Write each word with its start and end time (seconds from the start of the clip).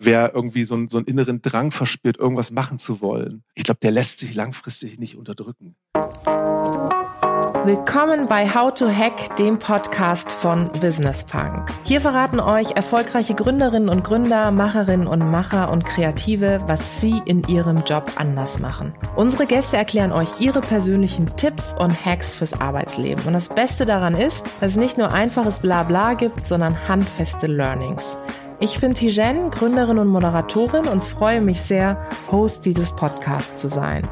wer 0.00 0.34
irgendwie 0.34 0.64
so, 0.64 0.74
einen, 0.74 0.88
so 0.88 0.98
einen 0.98 1.06
inneren 1.06 1.42
Drang 1.42 1.70
verspürt, 1.70 2.18
irgendwas 2.18 2.50
machen 2.50 2.78
zu 2.78 3.00
wollen, 3.00 3.44
ich 3.54 3.64
glaube, 3.64 3.80
der 3.82 3.92
lässt 3.92 4.18
sich 4.18 4.34
langfristig 4.34 4.98
nicht 4.98 5.16
unterdrücken. 5.16 5.76
Willkommen 7.62 8.26
bei 8.26 8.48
How 8.48 8.72
to 8.72 8.88
Hack, 8.88 9.36
dem 9.36 9.58
Podcast 9.58 10.32
von 10.32 10.72
Business 10.80 11.24
Punk. 11.24 11.70
Hier 11.84 12.00
verraten 12.00 12.40
euch 12.40 12.70
erfolgreiche 12.70 13.34
Gründerinnen 13.34 13.90
und 13.90 14.02
Gründer, 14.02 14.50
Macherinnen 14.50 15.06
und 15.06 15.30
Macher 15.30 15.70
und 15.70 15.84
Kreative, 15.84 16.62
was 16.66 17.02
sie 17.02 17.20
in 17.26 17.44
ihrem 17.48 17.84
Job 17.84 18.12
anders 18.16 18.60
machen. 18.60 18.94
Unsere 19.14 19.44
Gäste 19.44 19.76
erklären 19.76 20.10
euch 20.10 20.40
ihre 20.40 20.62
persönlichen 20.62 21.36
Tipps 21.36 21.74
und 21.78 22.02
Hacks 22.06 22.32
fürs 22.32 22.58
Arbeitsleben. 22.58 23.26
Und 23.26 23.34
das 23.34 23.50
Beste 23.50 23.84
daran 23.84 24.16
ist, 24.16 24.46
dass 24.60 24.72
es 24.72 24.78
nicht 24.78 24.96
nur 24.96 25.12
einfaches 25.12 25.60
Blabla 25.60 26.14
gibt, 26.14 26.46
sondern 26.46 26.88
handfeste 26.88 27.46
Learnings. 27.46 28.16
Ich 28.62 28.78
bin 28.78 28.94
Tijen, 28.94 29.50
Gründerin 29.50 29.96
und 29.96 30.08
Moderatorin 30.08 30.86
und 30.86 31.02
freue 31.02 31.40
mich 31.40 31.62
sehr, 31.62 32.06
Host 32.30 32.66
dieses 32.66 32.94
Podcasts 32.94 33.58
zu 33.62 33.68
sein. 33.68 34.06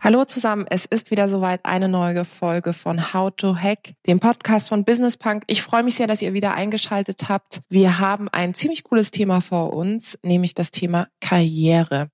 Hallo 0.00 0.24
zusammen, 0.24 0.64
es 0.70 0.86
ist 0.86 1.10
wieder 1.10 1.28
soweit 1.28 1.60
eine 1.64 1.86
neue 1.86 2.24
Folge 2.24 2.72
von 2.72 3.12
How 3.12 3.30
to 3.36 3.54
Hack, 3.54 3.92
dem 4.06 4.20
Podcast 4.20 4.70
von 4.70 4.86
Business 4.86 5.18
Punk. 5.18 5.42
Ich 5.48 5.60
freue 5.60 5.82
mich 5.82 5.96
sehr, 5.96 6.06
dass 6.06 6.22
ihr 6.22 6.32
wieder 6.32 6.54
eingeschaltet 6.54 7.28
habt. 7.28 7.60
Wir 7.68 7.98
haben 7.98 8.30
ein 8.32 8.54
ziemlich 8.54 8.82
cooles 8.82 9.10
Thema 9.10 9.42
vor 9.42 9.74
uns, 9.74 10.18
nämlich 10.22 10.54
das 10.54 10.70
Thema 10.70 11.08
Karriere. 11.20 12.08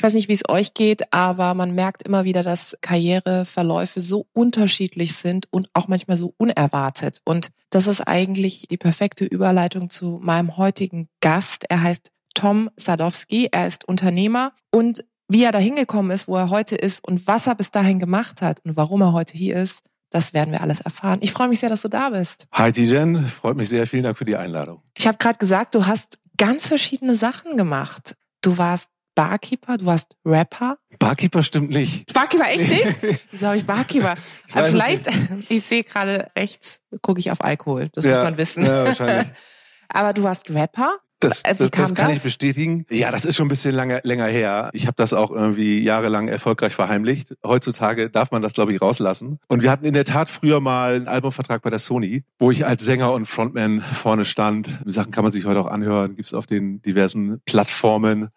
Ich 0.00 0.04
weiß 0.04 0.14
nicht, 0.14 0.28
wie 0.28 0.32
es 0.32 0.48
euch 0.48 0.72
geht, 0.72 1.12
aber 1.12 1.52
man 1.52 1.74
merkt 1.74 2.04
immer 2.04 2.24
wieder, 2.24 2.42
dass 2.42 2.74
Karriereverläufe 2.80 4.00
so 4.00 4.28
unterschiedlich 4.32 5.14
sind 5.14 5.46
und 5.50 5.68
auch 5.74 5.88
manchmal 5.88 6.16
so 6.16 6.32
unerwartet. 6.38 7.20
Und 7.26 7.50
das 7.68 7.86
ist 7.86 8.00
eigentlich 8.08 8.66
die 8.70 8.78
perfekte 8.78 9.26
Überleitung 9.26 9.90
zu 9.90 10.18
meinem 10.22 10.56
heutigen 10.56 11.10
Gast. 11.20 11.66
Er 11.68 11.82
heißt 11.82 12.12
Tom 12.32 12.70
Sadowski. 12.76 13.50
Er 13.52 13.66
ist 13.66 13.86
Unternehmer 13.86 14.52
und 14.70 15.04
wie 15.28 15.44
er 15.44 15.52
da 15.52 15.58
hingekommen 15.58 16.12
ist, 16.12 16.28
wo 16.28 16.36
er 16.36 16.48
heute 16.48 16.76
ist 16.76 17.06
und 17.06 17.26
was 17.26 17.46
er 17.46 17.54
bis 17.54 17.70
dahin 17.70 17.98
gemacht 17.98 18.40
hat 18.40 18.60
und 18.64 18.78
warum 18.78 19.02
er 19.02 19.12
heute 19.12 19.36
hier 19.36 19.56
ist, 19.56 19.82
das 20.08 20.32
werden 20.32 20.50
wir 20.50 20.62
alles 20.62 20.80
erfahren. 20.80 21.18
Ich 21.20 21.32
freue 21.32 21.48
mich 21.48 21.60
sehr, 21.60 21.68
dass 21.68 21.82
du 21.82 21.88
da 21.88 22.08
bist. 22.08 22.46
Hi 22.52 22.72
Tijen, 22.72 23.26
freut 23.26 23.58
mich 23.58 23.68
sehr. 23.68 23.86
Vielen 23.86 24.04
Dank 24.04 24.16
für 24.16 24.24
die 24.24 24.36
Einladung. 24.36 24.80
Ich 24.96 25.06
habe 25.06 25.18
gerade 25.18 25.36
gesagt, 25.36 25.74
du 25.74 25.84
hast 25.84 26.20
ganz 26.38 26.66
verschiedene 26.68 27.16
Sachen 27.16 27.58
gemacht. 27.58 28.14
Du 28.40 28.56
warst 28.56 28.88
Barkeeper, 29.14 29.78
du 29.78 29.86
warst 29.86 30.16
Rapper. 30.24 30.78
Barkeeper 30.98 31.42
stimmt 31.42 31.70
nicht. 31.70 32.12
Barkeeper 32.12 32.48
echt 32.48 32.68
nicht? 32.68 33.20
Wieso 33.30 33.48
habe 33.48 33.56
ich 33.56 33.66
Barkeeper? 33.66 34.14
ich 34.46 34.54
vielleicht, 34.54 35.08
ich 35.48 35.62
sehe 35.62 35.84
gerade 35.84 36.30
rechts, 36.36 36.80
gucke 37.02 37.20
ich 37.20 37.30
auf 37.30 37.42
Alkohol. 37.42 37.88
Das 37.92 38.04
ja, 38.04 38.12
muss 38.12 38.22
man 38.22 38.38
wissen. 38.38 38.64
Ja, 38.64 38.84
wahrscheinlich. 38.84 39.28
Aber 39.88 40.12
du 40.12 40.22
warst 40.22 40.50
Rapper 40.50 40.98
das, 41.20 41.42
äh, 41.42 41.54
das, 41.54 41.70
das 41.70 41.94
kann 41.94 42.08
das? 42.08 42.18
ich 42.18 42.22
bestätigen. 42.22 42.86
Ja, 42.90 43.10
das 43.10 43.24
ist 43.24 43.36
schon 43.36 43.46
ein 43.46 43.50
bisschen 43.50 43.74
lange, 43.74 44.00
länger 44.04 44.26
her. 44.26 44.70
Ich 44.72 44.86
habe 44.86 44.96
das 44.96 45.12
auch 45.12 45.30
irgendwie 45.30 45.80
jahrelang 45.80 46.28
erfolgreich 46.28 46.74
verheimlicht. 46.74 47.34
Heutzutage 47.44 48.10
darf 48.10 48.30
man 48.30 48.40
das, 48.42 48.54
glaube 48.54 48.72
ich, 48.72 48.80
rauslassen. 48.80 49.38
Und 49.46 49.62
wir 49.62 49.70
hatten 49.70 49.84
in 49.84 49.92
der 49.94 50.04
Tat 50.04 50.30
früher 50.30 50.60
mal 50.60 50.94
einen 50.94 51.08
Albumvertrag 51.08 51.62
bei 51.62 51.70
der 51.70 51.78
Sony, 51.78 52.24
wo 52.38 52.50
ich 52.50 52.66
als 52.66 52.84
Sänger 52.84 53.12
und 53.12 53.26
Frontman 53.26 53.80
vorne 53.80 54.24
stand. 54.24 54.68
Die 54.86 54.90
Sachen 54.90 55.12
kann 55.12 55.22
man 55.22 55.32
sich 55.32 55.44
heute 55.44 55.60
auch 55.60 55.66
anhören, 55.66 56.16
gibt's 56.16 56.32
auf 56.32 56.46
den 56.46 56.80
diversen 56.80 57.40
Plattformen. 57.44 58.30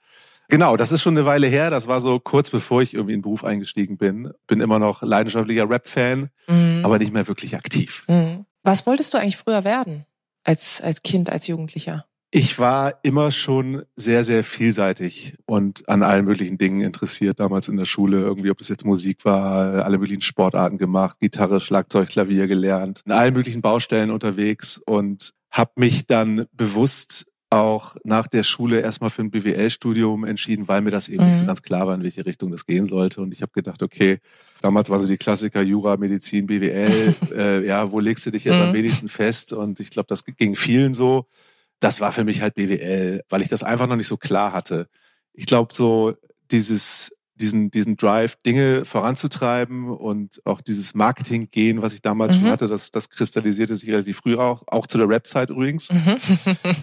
Genau, 0.50 0.78
das 0.78 0.92
ist 0.92 1.02
schon 1.02 1.18
eine 1.18 1.26
Weile 1.26 1.48
her. 1.48 1.70
Das 1.70 1.88
war 1.88 2.00
so 2.00 2.20
kurz 2.20 2.50
bevor 2.50 2.82
ich 2.82 2.94
irgendwie 2.94 3.14
in 3.14 3.20
den 3.20 3.24
Beruf 3.24 3.44
eingestiegen 3.44 3.98
bin. 3.98 4.32
Bin 4.48 4.62
immer 4.62 4.80
noch 4.80 5.02
leidenschaftlicher 5.02 5.70
Rap-Fan, 5.70 6.30
mhm. 6.48 6.82
aber 6.84 7.00
nicht 7.00 7.14
mehr 7.14 7.28
wirklich 7.28 7.56
aktiv. 7.56 8.06
Mhm. 8.08 8.46
Was 8.64 8.86
wolltest 8.86 9.14
du 9.14 9.18
eigentlich 9.18 9.38
früher 9.38 9.64
werden? 9.64 10.06
Als, 10.44 10.82
als 10.82 11.02
Kind, 11.04 11.30
als 11.30 11.48
Jugendlicher? 11.48 12.06
Ich 12.36 12.58
war 12.58 12.96
immer 13.04 13.30
schon 13.30 13.84
sehr, 13.96 14.24
sehr 14.24 14.44
vielseitig 14.44 15.36
und 15.46 15.88
an 15.88 16.02
allen 16.02 16.26
möglichen 16.26 16.58
Dingen 16.58 16.82
interessiert. 16.82 17.40
Damals 17.40 17.68
in 17.68 17.78
der 17.78 17.86
Schule, 17.86 18.22
irgendwie, 18.22 18.50
ob 18.50 18.60
es 18.60 18.70
jetzt 18.70 18.88
Musik 18.88 19.24
war, 19.24 19.86
alle 19.86 20.00
möglichen 20.00 20.22
Sportarten 20.22 20.80
gemacht, 20.80 21.20
Gitarre, 21.20 21.60
Schlagzeug, 21.60 22.10
Klavier 22.10 22.48
gelernt, 22.48 23.02
in 23.06 23.12
allen 23.12 23.36
möglichen 23.36 23.62
Baustellen 23.62 24.10
unterwegs 24.10 24.82
und 24.84 25.30
habe 25.52 25.74
mich 25.76 26.08
dann 26.08 26.48
bewusst 26.54 27.28
auch 27.54 27.96
nach 28.04 28.28
der 28.28 28.44
Schule 28.44 28.82
erstmal 28.82 29.10
für 29.10 29.22
ein 29.22 29.32
BWL-Studium 29.32 30.26
entschieden, 30.26 30.68
weil 30.68 30.82
mir 30.82 30.92
das 30.92 31.10
eben 31.10 31.24
mhm. 31.24 31.30
nicht 31.30 31.38
so 31.38 31.44
mhm. 31.44 31.48
ganz 31.48 31.62
klar 31.62 31.88
war, 31.88 31.96
in 31.96 32.04
welche 32.04 32.26
Richtung 32.26 32.52
das 32.52 32.66
gehen 32.66 32.86
sollte. 32.86 33.22
Und 33.22 33.34
ich 33.34 33.42
habe 33.42 33.52
gedacht, 33.52 33.82
okay, 33.82 34.20
damals 34.62 34.90
war 34.90 35.00
so 35.00 35.08
die 35.08 35.18
Klassiker 35.18 35.62
Jura, 35.62 35.98
Medizin, 35.98 36.48
BWL, 36.48 37.16
äh, 37.36 37.66
ja, 37.66 37.92
wo 37.92 38.00
legst 38.00 38.26
du 38.26 38.32
dich 38.32 38.44
jetzt 38.44 38.58
mhm. 38.60 38.68
am 38.68 38.74
wenigsten 38.74 39.10
fest? 39.10 39.54
Und 39.54 39.80
ich 39.80 39.90
glaube, 39.90 40.08
das 40.08 40.24
ging 40.26 40.56
vielen 40.56 40.94
so 40.94 41.28
das 41.84 42.00
war 42.00 42.14
für 42.14 42.24
mich 42.24 42.42
halt 42.42 42.56
BWL, 42.56 43.24
weil 43.30 43.42
ich 43.42 43.50
das 43.50 43.62
einfach 43.62 43.88
noch 43.88 43.98
nicht 43.98 44.08
so 44.08 44.16
klar 44.16 44.54
hatte. 44.54 44.88
Ich 45.34 45.46
glaube, 45.46 45.74
so 45.74 46.14
dieses 46.50 47.12
diesen, 47.36 47.72
diesen 47.72 47.96
Drive, 47.96 48.36
Dinge 48.46 48.86
voranzutreiben 48.86 49.90
und 49.90 50.42
auch 50.46 50.62
dieses 50.62 50.94
Marketing-Gehen, 50.94 51.82
was 51.82 51.94
ich 51.94 52.02
damals 52.02 52.38
mhm. 52.38 52.42
schon 52.42 52.52
hatte, 52.52 52.68
das, 52.68 52.92
das 52.92 53.10
kristallisierte 53.10 53.76
sich 53.76 53.90
relativ 53.90 54.18
früh 54.18 54.38
auch, 54.38 54.64
auch 54.68 54.88
zu 54.88 54.98
der 54.98 55.10
Rap-Zeit 55.10 55.50
übrigens, 55.50 55.92
mhm. 55.92 56.18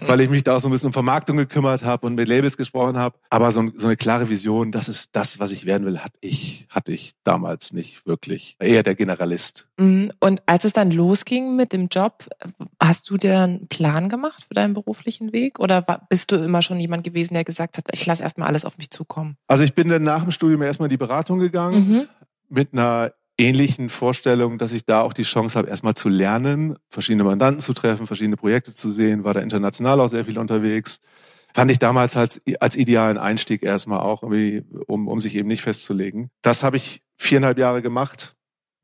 weil 0.07 0.21
ich 0.21 0.29
mich 0.29 0.43
da 0.43 0.55
auch 0.55 0.59
so 0.59 0.67
ein 0.67 0.71
bisschen 0.71 0.87
um 0.87 0.93
Vermarktung 0.93 1.37
gekümmert 1.37 1.83
habe 1.83 2.07
und 2.07 2.15
mit 2.15 2.27
Labels 2.27 2.57
gesprochen 2.57 2.97
habe. 2.97 3.17
Aber 3.29 3.51
so, 3.51 3.69
so 3.75 3.87
eine 3.87 3.97
klare 3.97 4.29
Vision, 4.29 4.71
das 4.71 4.89
ist 4.89 5.15
das, 5.15 5.39
was 5.39 5.51
ich 5.51 5.65
werden 5.65 5.85
will, 5.85 5.99
hatte 5.99 6.17
ich, 6.21 6.67
hatte 6.69 6.91
ich 6.91 7.13
damals 7.23 7.73
nicht 7.73 8.05
wirklich. 8.05 8.55
Eher 8.59 8.83
der 8.83 8.95
Generalist. 8.95 9.67
Mhm. 9.77 10.11
Und 10.19 10.41
als 10.45 10.65
es 10.65 10.73
dann 10.73 10.91
losging 10.91 11.55
mit 11.55 11.73
dem 11.73 11.87
Job, 11.87 12.27
hast 12.81 13.09
du 13.09 13.17
dir 13.17 13.31
dann 13.31 13.49
einen 13.51 13.67
Plan 13.67 14.09
gemacht 14.09 14.45
für 14.47 14.53
deinen 14.53 14.73
beruflichen 14.73 15.33
Weg? 15.33 15.59
Oder 15.59 15.81
bist 16.09 16.31
du 16.31 16.35
immer 16.35 16.61
schon 16.61 16.79
jemand 16.79 17.03
gewesen, 17.03 17.33
der 17.33 17.43
gesagt 17.43 17.77
hat, 17.77 17.87
ich 17.91 18.05
lasse 18.05 18.23
erstmal 18.23 18.47
alles 18.47 18.65
auf 18.65 18.77
mich 18.77 18.89
zukommen? 18.89 19.37
Also 19.47 19.63
ich 19.63 19.73
bin 19.73 19.89
dann 19.89 20.03
nach 20.03 20.23
dem 20.23 20.31
Studium 20.41 20.63
erstmal 20.63 20.87
in 20.87 20.91
die 20.91 20.97
Beratung 20.97 21.37
gegangen 21.37 21.87
mhm. 21.87 22.07
mit 22.49 22.73
einer 22.73 23.13
ähnlichen 23.37 23.89
Vorstellung, 23.89 24.57
dass 24.57 24.71
ich 24.71 24.85
da 24.85 25.01
auch 25.01 25.13
die 25.13 25.21
Chance 25.21 25.57
habe, 25.57 25.69
erstmal 25.69 25.93
zu 25.93 26.09
lernen, 26.09 26.77
verschiedene 26.89 27.23
Mandanten 27.23 27.59
zu 27.59 27.73
treffen, 27.73 28.07
verschiedene 28.07 28.37
Projekte 28.37 28.73
zu 28.73 28.89
sehen, 28.89 29.23
war 29.23 29.35
da 29.35 29.39
international 29.39 29.99
auch 29.99 30.07
sehr 30.07 30.25
viel 30.25 30.39
unterwegs. 30.39 30.99
Fand 31.53 31.69
ich 31.69 31.77
damals 31.77 32.15
halt 32.15 32.41
als 32.59 32.75
idealen 32.75 33.19
Einstieg 33.19 33.61
erstmal 33.61 33.99
auch, 33.99 34.23
um, 34.23 35.07
um 35.07 35.19
sich 35.19 35.35
eben 35.35 35.47
nicht 35.47 35.61
festzulegen. 35.61 36.31
Das 36.41 36.63
habe 36.63 36.77
ich 36.77 37.03
viereinhalb 37.17 37.59
Jahre 37.59 37.83
gemacht, 37.83 38.35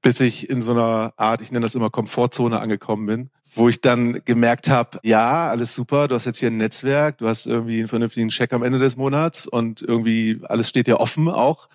bis 0.01 0.19
ich 0.19 0.49
in 0.49 0.61
so 0.61 0.71
einer 0.71 1.13
Art, 1.17 1.41
ich 1.41 1.51
nenne 1.51 1.65
das 1.65 1.75
immer 1.75 1.89
Komfortzone 1.89 2.59
angekommen 2.59 3.05
bin, 3.05 3.29
wo 3.55 3.69
ich 3.69 3.81
dann 3.81 4.21
gemerkt 4.25 4.69
habe, 4.69 4.99
ja, 5.03 5.49
alles 5.49 5.75
super, 5.75 6.07
du 6.07 6.15
hast 6.15 6.25
jetzt 6.25 6.39
hier 6.39 6.49
ein 6.49 6.57
Netzwerk, 6.57 7.17
du 7.17 7.27
hast 7.27 7.47
irgendwie 7.47 7.79
einen 7.79 7.87
vernünftigen 7.87 8.29
Check 8.29 8.53
am 8.53 8.63
Ende 8.63 8.79
des 8.79 8.95
Monats 8.95 9.47
und 9.47 9.81
irgendwie 9.81 10.39
alles 10.43 10.69
steht 10.69 10.87
dir 10.87 10.99
offen 10.99 11.27
auch 11.27 11.67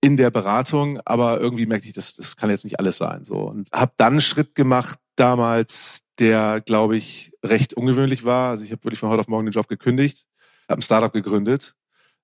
in 0.00 0.16
der 0.16 0.30
Beratung, 0.30 1.00
aber 1.04 1.40
irgendwie 1.40 1.66
merkte 1.66 1.86
ich, 1.86 1.94
das, 1.94 2.14
das 2.14 2.36
kann 2.36 2.50
jetzt 2.50 2.64
nicht 2.64 2.78
alles 2.78 2.98
sein. 2.98 3.24
So 3.24 3.38
und 3.38 3.70
habe 3.72 3.92
dann 3.96 4.14
einen 4.14 4.20
Schritt 4.20 4.54
gemacht 4.54 4.98
damals, 5.16 6.02
der 6.18 6.60
glaube 6.60 6.96
ich 6.96 7.32
recht 7.44 7.74
ungewöhnlich 7.74 8.24
war. 8.24 8.50
Also 8.50 8.64
ich 8.64 8.72
habe 8.72 8.84
wirklich 8.84 9.00
von 9.00 9.08
heute 9.10 9.20
auf 9.20 9.28
morgen 9.28 9.46
den 9.46 9.52
Job 9.52 9.68
gekündigt, 9.68 10.26
habe 10.68 10.80
ein 10.80 10.82
Startup 10.82 11.12
gegründet 11.12 11.74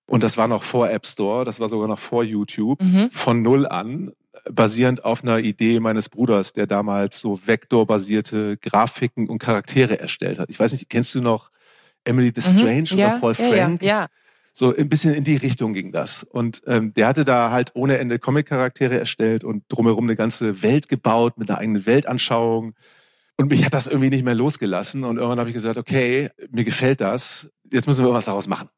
und 0.08 0.24
das 0.24 0.38
war 0.38 0.48
noch 0.48 0.62
vor 0.62 0.90
App 0.90 1.06
Store, 1.06 1.44
das 1.44 1.60
war 1.60 1.68
sogar 1.68 1.86
noch 1.86 1.98
vor 1.98 2.24
YouTube, 2.24 2.82
mhm. 2.82 3.10
von 3.10 3.42
null 3.42 3.66
an 3.66 4.12
basierend 4.50 5.04
auf 5.04 5.22
einer 5.22 5.38
Idee 5.38 5.80
meines 5.80 6.08
Bruders, 6.08 6.52
der 6.52 6.66
damals 6.66 7.20
so 7.20 7.40
vektorbasierte 7.44 8.56
Grafiken 8.56 9.28
und 9.28 9.38
Charaktere 9.38 10.00
erstellt 10.00 10.38
hat. 10.38 10.48
Ich 10.50 10.58
weiß 10.58 10.72
nicht, 10.72 10.88
kennst 10.88 11.14
du 11.14 11.20
noch 11.20 11.50
Emily 12.04 12.32
the 12.34 12.40
mhm. 12.40 12.58
Strange 12.58 12.88
mhm. 12.92 12.98
ja, 12.98 13.08
oder 13.10 13.20
Paul 13.20 13.34
Frank? 13.34 13.82
Ja, 13.82 13.88
ja, 14.02 14.06
So 14.52 14.74
ein 14.74 14.88
bisschen 14.88 15.14
in 15.14 15.24
die 15.24 15.36
Richtung 15.36 15.74
ging 15.74 15.92
das. 15.92 16.22
Und 16.22 16.62
ähm, 16.66 16.94
der 16.94 17.06
hatte 17.06 17.24
da 17.24 17.50
halt 17.50 17.72
ohne 17.74 17.98
Ende 17.98 18.18
Comic-Charaktere 18.18 18.98
erstellt 18.98 19.44
und 19.44 19.64
drumherum 19.68 20.04
eine 20.04 20.16
ganze 20.16 20.62
Welt 20.62 20.88
gebaut 20.88 21.36
mit 21.36 21.50
einer 21.50 21.58
eigenen 21.58 21.84
Weltanschauung. 21.84 22.74
Und 23.36 23.50
mich 23.50 23.64
hat 23.64 23.74
das 23.74 23.86
irgendwie 23.86 24.10
nicht 24.10 24.24
mehr 24.24 24.34
losgelassen. 24.34 25.04
Und 25.04 25.16
irgendwann 25.16 25.38
habe 25.38 25.50
ich 25.50 25.54
gesagt, 25.54 25.78
okay, 25.78 26.30
mir 26.50 26.64
gefällt 26.64 27.00
das. 27.00 27.52
Jetzt 27.70 27.86
müssen 27.86 28.04
wir 28.04 28.12
was 28.12 28.24
daraus 28.24 28.48
machen. 28.48 28.68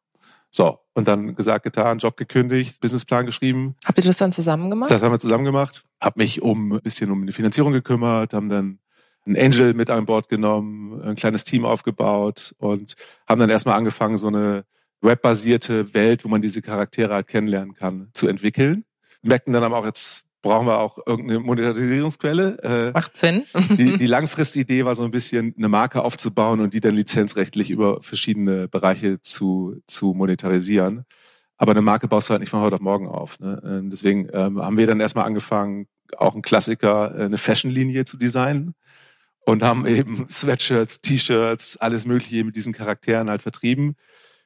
So, 0.51 0.79
und 0.95 1.07
dann 1.07 1.37
gesagt, 1.37 1.65
getan, 1.65 1.99
Job 1.99 2.17
gekündigt, 2.17 2.81
Businessplan 2.81 3.25
geschrieben. 3.25 3.77
Habt 3.85 3.99
ihr 3.99 4.05
das 4.05 4.17
dann 4.17 4.33
zusammen 4.33 4.69
gemacht? 4.69 4.91
Das 4.91 5.03
haben 5.03 5.13
wir 5.13 5.21
zusammen 5.21 5.45
gemacht. 5.45 5.85
Hab 6.01 6.17
mich 6.17 6.43
um 6.43 6.73
ein 6.73 6.81
bisschen 6.83 7.11
um 7.11 7.25
die 7.25 7.33
Finanzierung 7.33 7.73
gekümmert, 7.73 8.35
haben 8.35 8.49
dann 8.49 8.81
einen 9.27 9.37
Angel 9.37 9.75
mit 9.75 9.91
an 9.91 10.07
Bord 10.07 10.29
genommen, 10.29 11.01
ein 11.03 11.15
kleines 11.15 11.45
Team 11.45 11.65
aufgebaut 11.65 12.55
und 12.59 12.97
haben 13.29 13.39
dann 13.39 13.51
erstmal 13.51 13.77
angefangen, 13.77 14.17
so 14.17 14.29
eine 14.29 14.65
webbasierte 15.03 15.95
Welt, 15.95 16.25
wo 16.25 16.29
man 16.29 16.43
diese 16.43 16.63
Charaktere 16.63 17.15
halt 17.15 17.29
kennenlernen 17.29 17.75
kann, 17.75 18.11
zu 18.13 18.27
entwickeln. 18.27 18.85
Merkten 19.23 19.53
dann 19.53 19.63
aber 19.63 19.79
auch 19.79 19.85
jetzt 19.85 20.25
brauchen 20.43 20.67
wir 20.67 20.79
auch 20.79 20.99
irgendeine 21.07 21.41
Monetarisierungsquelle. 21.41 22.59
Äh, 22.63 22.91
Macht 22.93 23.17
Sinn. 23.17 23.43
die, 23.71 23.97
die 23.99 24.07
langfristige 24.07 24.63
Idee 24.63 24.85
war 24.85 24.95
so 24.95 25.05
ein 25.05 25.11
bisschen 25.11 25.55
eine 25.57 25.69
Marke 25.69 26.03
aufzubauen 26.03 26.61
und 26.61 26.75
die 26.75 26.81
dann 26.81 26.95
lizenzrechtlich 26.95 27.71
über 27.71 28.03
verschiedene 28.03 28.69
Bereiche 28.69 29.21
zu, 29.21 29.81
zu 29.87 30.15
monetarisieren. 30.15 31.05
Aber 31.57 31.73
eine 31.73 31.83
Marke 31.83 32.09
baust 32.09 32.29
du 32.29 32.33
halt 32.33 32.41
nicht 32.41 32.51
von 32.51 32.61
heute 32.61 32.77
auf 32.77 32.81
morgen 32.81 33.07
auf. 33.07 33.39
Ne? 33.39 33.61
Ähm, 33.65 33.91
deswegen 33.91 34.29
ähm, 34.33 34.63
haben 34.63 34.79
wir 34.79 34.87
dann 34.87 35.01
erstmal 35.01 35.27
angefangen, 35.27 35.89
auch 36.17 36.35
ein 36.35 36.43
Klassiker, 36.43 37.15
äh, 37.15 37.25
eine 37.25 37.37
Fashion-Linie 37.37 38.07
zu 38.07 38.17
designen 38.17 38.75
und 39.45 39.63
haben 39.63 39.87
eben 39.87 40.27
Sweatshirts, 40.31 41.03
T-Shirts, 41.03 41.77
alles 41.77 42.07
Mögliche 42.07 42.45
mit 42.45 42.57
diesen 42.57 42.73
Charakteren 42.73 43.29
halt 43.29 43.43
vertrieben. 43.43 43.97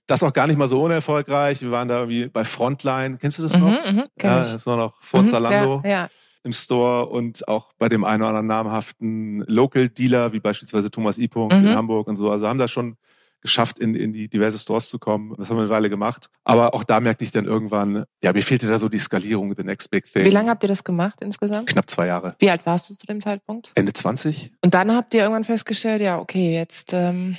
Das 0.06 0.22
auch 0.22 0.32
gar 0.32 0.46
nicht 0.46 0.58
mal 0.58 0.66
so 0.66 0.82
unerfolgreich. 0.82 1.62
Wir 1.62 1.70
waren 1.70 1.88
da 1.88 2.00
irgendwie 2.00 2.28
bei 2.28 2.44
Frontline. 2.44 3.16
Kennst 3.18 3.38
du 3.38 3.42
das 3.42 3.58
noch? 3.58 3.68
Mhm, 3.68 3.96
mh, 3.96 4.06
ja, 4.22 4.38
das 4.38 4.66
war 4.66 4.76
noch 4.76 5.00
vor 5.02 5.22
mhm, 5.22 5.26
Zalando. 5.28 5.82
Ja, 5.84 5.90
ja. 5.90 6.08
Im 6.42 6.52
Store 6.52 7.06
und 7.06 7.48
auch 7.48 7.72
bei 7.78 7.88
dem 7.88 8.04
einen 8.04 8.22
oder 8.22 8.28
anderen 8.28 8.46
namhaften 8.48 9.44
Local 9.46 9.88
Dealer, 9.88 10.32
wie 10.34 10.40
beispielsweise 10.40 10.90
Thomas 10.90 11.16
I. 11.16 11.30
Mhm. 11.34 11.50
in 11.50 11.74
Hamburg 11.74 12.06
und 12.06 12.16
so. 12.16 12.30
Also 12.30 12.46
haben 12.46 12.58
da 12.58 12.68
schon 12.68 12.98
geschafft, 13.44 13.78
in, 13.78 13.94
in 13.94 14.12
die 14.12 14.28
diverse 14.28 14.58
Stores 14.58 14.88
zu 14.88 14.98
kommen. 14.98 15.34
Das 15.36 15.50
haben 15.50 15.58
wir 15.58 15.62
eine 15.62 15.70
Weile 15.70 15.90
gemacht. 15.90 16.30
Aber 16.44 16.74
auch 16.74 16.82
da 16.82 16.98
merkte 16.98 17.24
ich 17.24 17.30
dann 17.30 17.44
irgendwann, 17.44 18.04
ja, 18.22 18.32
mir 18.32 18.42
fehlte 18.42 18.66
da 18.66 18.78
so 18.78 18.88
die 18.88 18.98
Skalierung, 18.98 19.54
the 19.56 19.62
next 19.62 19.90
big 19.90 20.10
thing. 20.10 20.24
Wie 20.24 20.30
lange 20.30 20.50
habt 20.50 20.64
ihr 20.64 20.68
das 20.68 20.82
gemacht 20.82 21.20
insgesamt? 21.20 21.68
Knapp 21.68 21.88
zwei 21.88 22.06
Jahre. 22.06 22.34
Wie 22.38 22.50
alt 22.50 22.64
warst 22.64 22.90
du 22.90 22.94
zu 22.94 23.06
dem 23.06 23.20
Zeitpunkt? 23.20 23.70
Ende 23.74 23.92
20. 23.92 24.52
Und 24.64 24.72
dann 24.74 24.94
habt 24.94 25.12
ihr 25.12 25.20
irgendwann 25.20 25.44
festgestellt, 25.44 26.00
ja, 26.00 26.18
okay, 26.18 26.54
jetzt 26.54 26.94
ähm, 26.94 27.36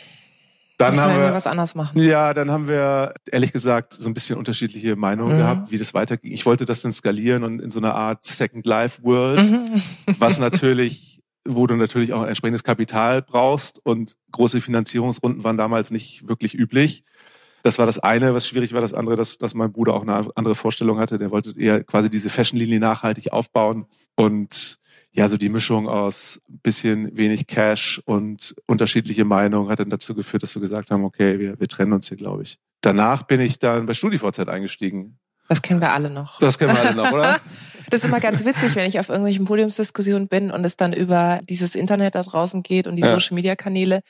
dann 0.77 1.00
haben 1.00 1.18
wir 1.18 1.33
was 1.33 1.48
anders 1.48 1.75
machen. 1.75 2.01
Ja, 2.01 2.33
dann 2.33 2.51
haben 2.51 2.68
wir 2.68 3.13
ehrlich 3.31 3.54
gesagt 3.54 3.94
so 3.94 4.10
ein 4.10 4.13
bisschen 4.13 4.38
unterschiedliche 4.38 4.95
Meinungen 4.95 5.36
mhm. 5.36 5.39
gehabt, 5.39 5.72
wie 5.72 5.77
das 5.77 5.94
weiterging. 5.94 6.31
Ich 6.31 6.45
wollte 6.45 6.66
das 6.66 6.81
dann 6.81 6.92
skalieren 6.92 7.44
und 7.44 7.62
in 7.62 7.72
so 7.72 7.80
einer 7.80 7.95
Art 7.95 8.25
Second 8.25 8.66
Life 8.66 9.04
World, 9.04 9.42
mhm. 9.42 9.81
was 10.19 10.39
natürlich, 10.39 11.22
wo 11.48 11.66
du 11.68 11.75
natürlich 11.75 12.13
auch 12.13 12.24
ein 12.24 12.27
entsprechendes 12.27 12.63
Kapital 12.63 13.22
brauchst 13.22 13.80
und 13.86 14.13
große 14.31 14.60
Finanzierungsrunden 14.60 15.44
waren 15.44 15.57
damals 15.57 15.92
nicht 15.92 16.27
wirklich 16.27 16.54
üblich. 16.54 17.04
Das 17.63 17.80
war 17.80 17.86
das 17.86 17.98
eine, 17.98 18.36
was 18.36 18.48
schwierig 18.48 18.74
war. 18.74 18.81
Das 18.81 18.94
andere, 18.94 19.16
dass, 19.16 19.38
dass 19.39 19.56
mein 19.56 19.72
Bruder 19.72 19.95
auch 19.95 20.04
eine 20.04 20.30
andere 20.36 20.54
Vorstellung 20.54 21.00
hatte. 21.00 21.18
Der 21.18 21.31
wollte 21.31 21.60
eher 21.60 21.83
quasi 21.83 22.12
diese 22.12 22.30
Fashionlinie 22.30 22.80
nachhaltig 22.80 23.33
aufbauen 23.33 23.86
und 24.16 24.77
ja, 25.15 25.29
so 25.29 25.38
die 25.38 25.50
Mischung 25.50 25.88
aus 25.88 26.41
bisschen 26.47 27.15
wenig 27.17 27.47
Cash 27.47 28.01
und 28.03 28.53
unterschiedliche 28.65 29.23
Meinungen 29.23 29.69
hat 29.69 29.79
dann 29.79 29.89
dazu 29.89 30.13
geführt, 30.13 30.44
dass 30.44 30.56
wir 30.56 30.62
gesagt 30.62 30.91
haben, 30.91 31.06
okay, 31.06 31.39
wir, 31.39 31.57
wir 31.57 31.67
trennen 31.69 31.94
uns 31.94 32.09
hier, 32.09 32.17
glaube 32.17 32.44
ich. 32.44 32.57
Danach 32.81 33.23
bin 33.23 33.39
ich 33.39 33.57
dann 33.57 33.85
bei 33.85 33.94
StudiVZ 33.94 34.39
eingestiegen. 34.50 35.17
Das 35.47 35.62
kennen 35.62 35.79
wir 35.79 35.94
alle 35.94 36.09
noch. 36.09 36.39
Das 36.39 36.59
kennen 36.59 36.73
wir 36.73 36.81
alle 36.81 36.95
noch, 36.95 37.12
oder? 37.13 37.39
das 37.89 38.01
ist 38.01 38.06
immer 38.07 38.19
ganz 38.19 38.44
witzig, 38.44 38.75
wenn 38.75 38.89
ich 38.89 39.00
auf 39.00 39.07
irgendwelchen 39.07 39.45
Podiumsdiskussionen 39.45 40.27
bin 40.27 40.51
und 40.51 40.65
es 40.65 40.75
dann 40.75 40.91
über 40.91 41.39
dieses 41.44 41.75
Internet 41.75 42.15
da 42.15 42.21
draußen 42.21 42.62
geht 42.62 42.85
und 42.85 42.97
die 42.97 43.03
ja. 43.03 43.13
Social 43.13 43.35
Media 43.35 43.56
Kanäle. 43.56 44.01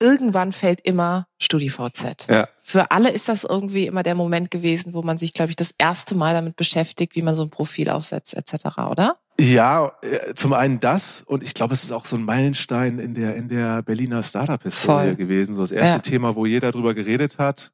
Irgendwann 0.00 0.52
fällt 0.52 0.80
immer 0.80 1.26
StudiVZ. 1.40 2.26
Ja. 2.28 2.48
Für 2.58 2.90
alle 2.90 3.10
ist 3.10 3.28
das 3.28 3.44
irgendwie 3.44 3.86
immer 3.86 4.02
der 4.02 4.14
Moment 4.14 4.50
gewesen, 4.50 4.94
wo 4.94 5.02
man 5.02 5.18
sich, 5.18 5.34
glaube 5.34 5.50
ich, 5.50 5.56
das 5.56 5.72
erste 5.76 6.14
Mal 6.14 6.32
damit 6.32 6.56
beschäftigt, 6.56 7.14
wie 7.16 7.22
man 7.22 7.34
so 7.34 7.42
ein 7.42 7.50
Profil 7.50 7.90
aufsetzt, 7.90 8.34
etc., 8.34 8.78
oder? 8.90 9.18
Ja, 9.40 9.92
äh, 10.02 10.34
zum 10.34 10.52
einen 10.52 10.78
das 10.78 11.22
und 11.22 11.42
ich 11.42 11.54
glaube, 11.54 11.74
es 11.74 11.82
ist 11.82 11.92
auch 11.92 12.04
so 12.04 12.16
ein 12.16 12.24
Meilenstein 12.24 12.98
in 12.98 13.14
der 13.14 13.34
in 13.34 13.48
der 13.48 13.82
Berliner 13.82 14.22
Startup-Historie 14.22 15.16
gewesen. 15.16 15.54
So 15.54 15.60
das 15.62 15.72
erste 15.72 15.96
ja. 15.96 16.02
Thema, 16.02 16.36
wo 16.36 16.46
jeder 16.46 16.70
drüber 16.70 16.94
geredet 16.94 17.38
hat. 17.38 17.72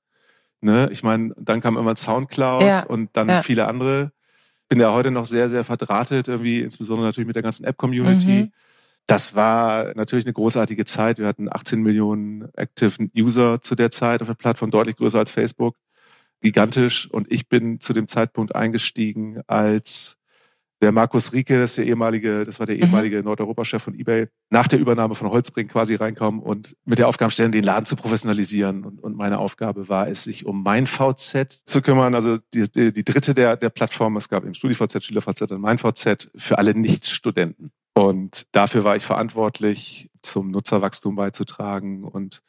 Ne, 0.63 0.89
ich 0.91 1.03
meine, 1.03 1.35
dann 1.39 1.61
kam 1.61 1.77
immer 1.77 1.97
Soundcloud 1.97 2.63
ja. 2.63 2.83
und 2.85 3.11
dann 3.15 3.29
ja. 3.29 3.43
viele 3.43 3.67
andere. 3.67 4.13
Bin 4.69 4.81
ja 4.81 4.93
heute 4.93 5.11
noch 5.11 5.25
sehr 5.25 5.49
sehr 5.49 5.65
verdrahtet 5.65 6.29
irgendwie, 6.29 6.61
insbesondere 6.61 7.09
natürlich 7.09 7.27
mit 7.27 7.37
der 7.37 7.43
ganzen 7.43 7.65
App-Community. 7.65 8.45
Mhm. 8.45 8.53
Das 9.07 9.35
war 9.35 9.93
natürlich 9.97 10.25
eine 10.25 10.33
großartige 10.33 10.85
Zeit. 10.85 11.19
Wir 11.19 11.27
hatten 11.27 11.49
18 11.51 11.83
Millionen 11.83 12.49
Active 12.55 13.09
User 13.17 13.61
zu 13.61 13.75
der 13.75 13.91
Zeit 13.91 14.23
auf 14.23 14.29
der 14.29 14.35
Plattform, 14.35 14.71
deutlich 14.71 14.97
größer 14.97 15.19
als 15.19 15.33
Facebook, 15.33 15.77
gigantisch. 16.41 17.11
Und 17.11 17.31
ich 17.33 17.49
bin 17.49 17.81
zu 17.81 17.93
dem 17.93 18.07
Zeitpunkt 18.07 18.55
eingestiegen 18.55 19.41
als 19.49 20.20
der 20.81 20.93
Markus 20.93 21.33
Rieke, 21.33 21.59
das 21.59 21.71
ist 21.71 21.79
der 21.79 21.87
ehemalige, 21.87 22.45
das 22.45 22.59
war 22.59 22.67
der 22.67 22.77
mhm. 22.77 22.83
ehemalige 22.83 23.19
mhm. 23.19 23.25
Nordeuropa-Chef 23.25 23.83
von 23.83 23.95
eBay, 23.95 24.29
nach 24.51 24.67
der 24.67 24.79
Übernahme 24.79 25.15
von 25.15 25.31
Holzbring 25.31 25.69
quasi 25.69 25.95
reinkommen 25.95 26.41
und 26.41 26.77
mit 26.85 26.99
der 26.99 27.09
Aufgabe 27.09 27.31
stellen, 27.31 27.53
den 27.53 27.65
Laden 27.65 27.85
zu 27.85 27.97
professionalisieren. 27.97 28.85
Und, 28.85 29.03
und 29.03 29.17
meine 29.17 29.39
Aufgabe 29.39 29.89
war 29.89 30.09
es, 30.09 30.25
sich 30.25 30.47
um 30.47 30.63
mein 30.63 30.87
VZ 30.87 31.53
zu 31.67 31.83
kümmern, 31.83 32.15
also 32.15 32.39
die, 32.55 32.71
die, 32.71 32.93
die 32.93 33.05
dritte 33.05 33.35
der, 33.35 33.57
der 33.57 33.71
Plattform. 33.71 34.17
Es 34.17 34.29
gab 34.29 34.45
eben 34.45 34.55
StudiVZ, 34.55 35.05
SchülerVZ 35.05 35.53
und 35.53 35.61
mein 35.61 35.79
VZ 35.79 36.31
für 36.35 36.59
alle 36.59 36.75
Nicht-Studenten. 36.75 37.73
Und 37.95 38.47
dafür 38.53 38.85
war 38.85 38.97
ich 38.97 39.05
verantwortlich, 39.05 40.11
zum 40.23 40.51
Nutzerwachstum 40.51 41.17
beizutragen. 41.17 42.05
Und 42.05 42.43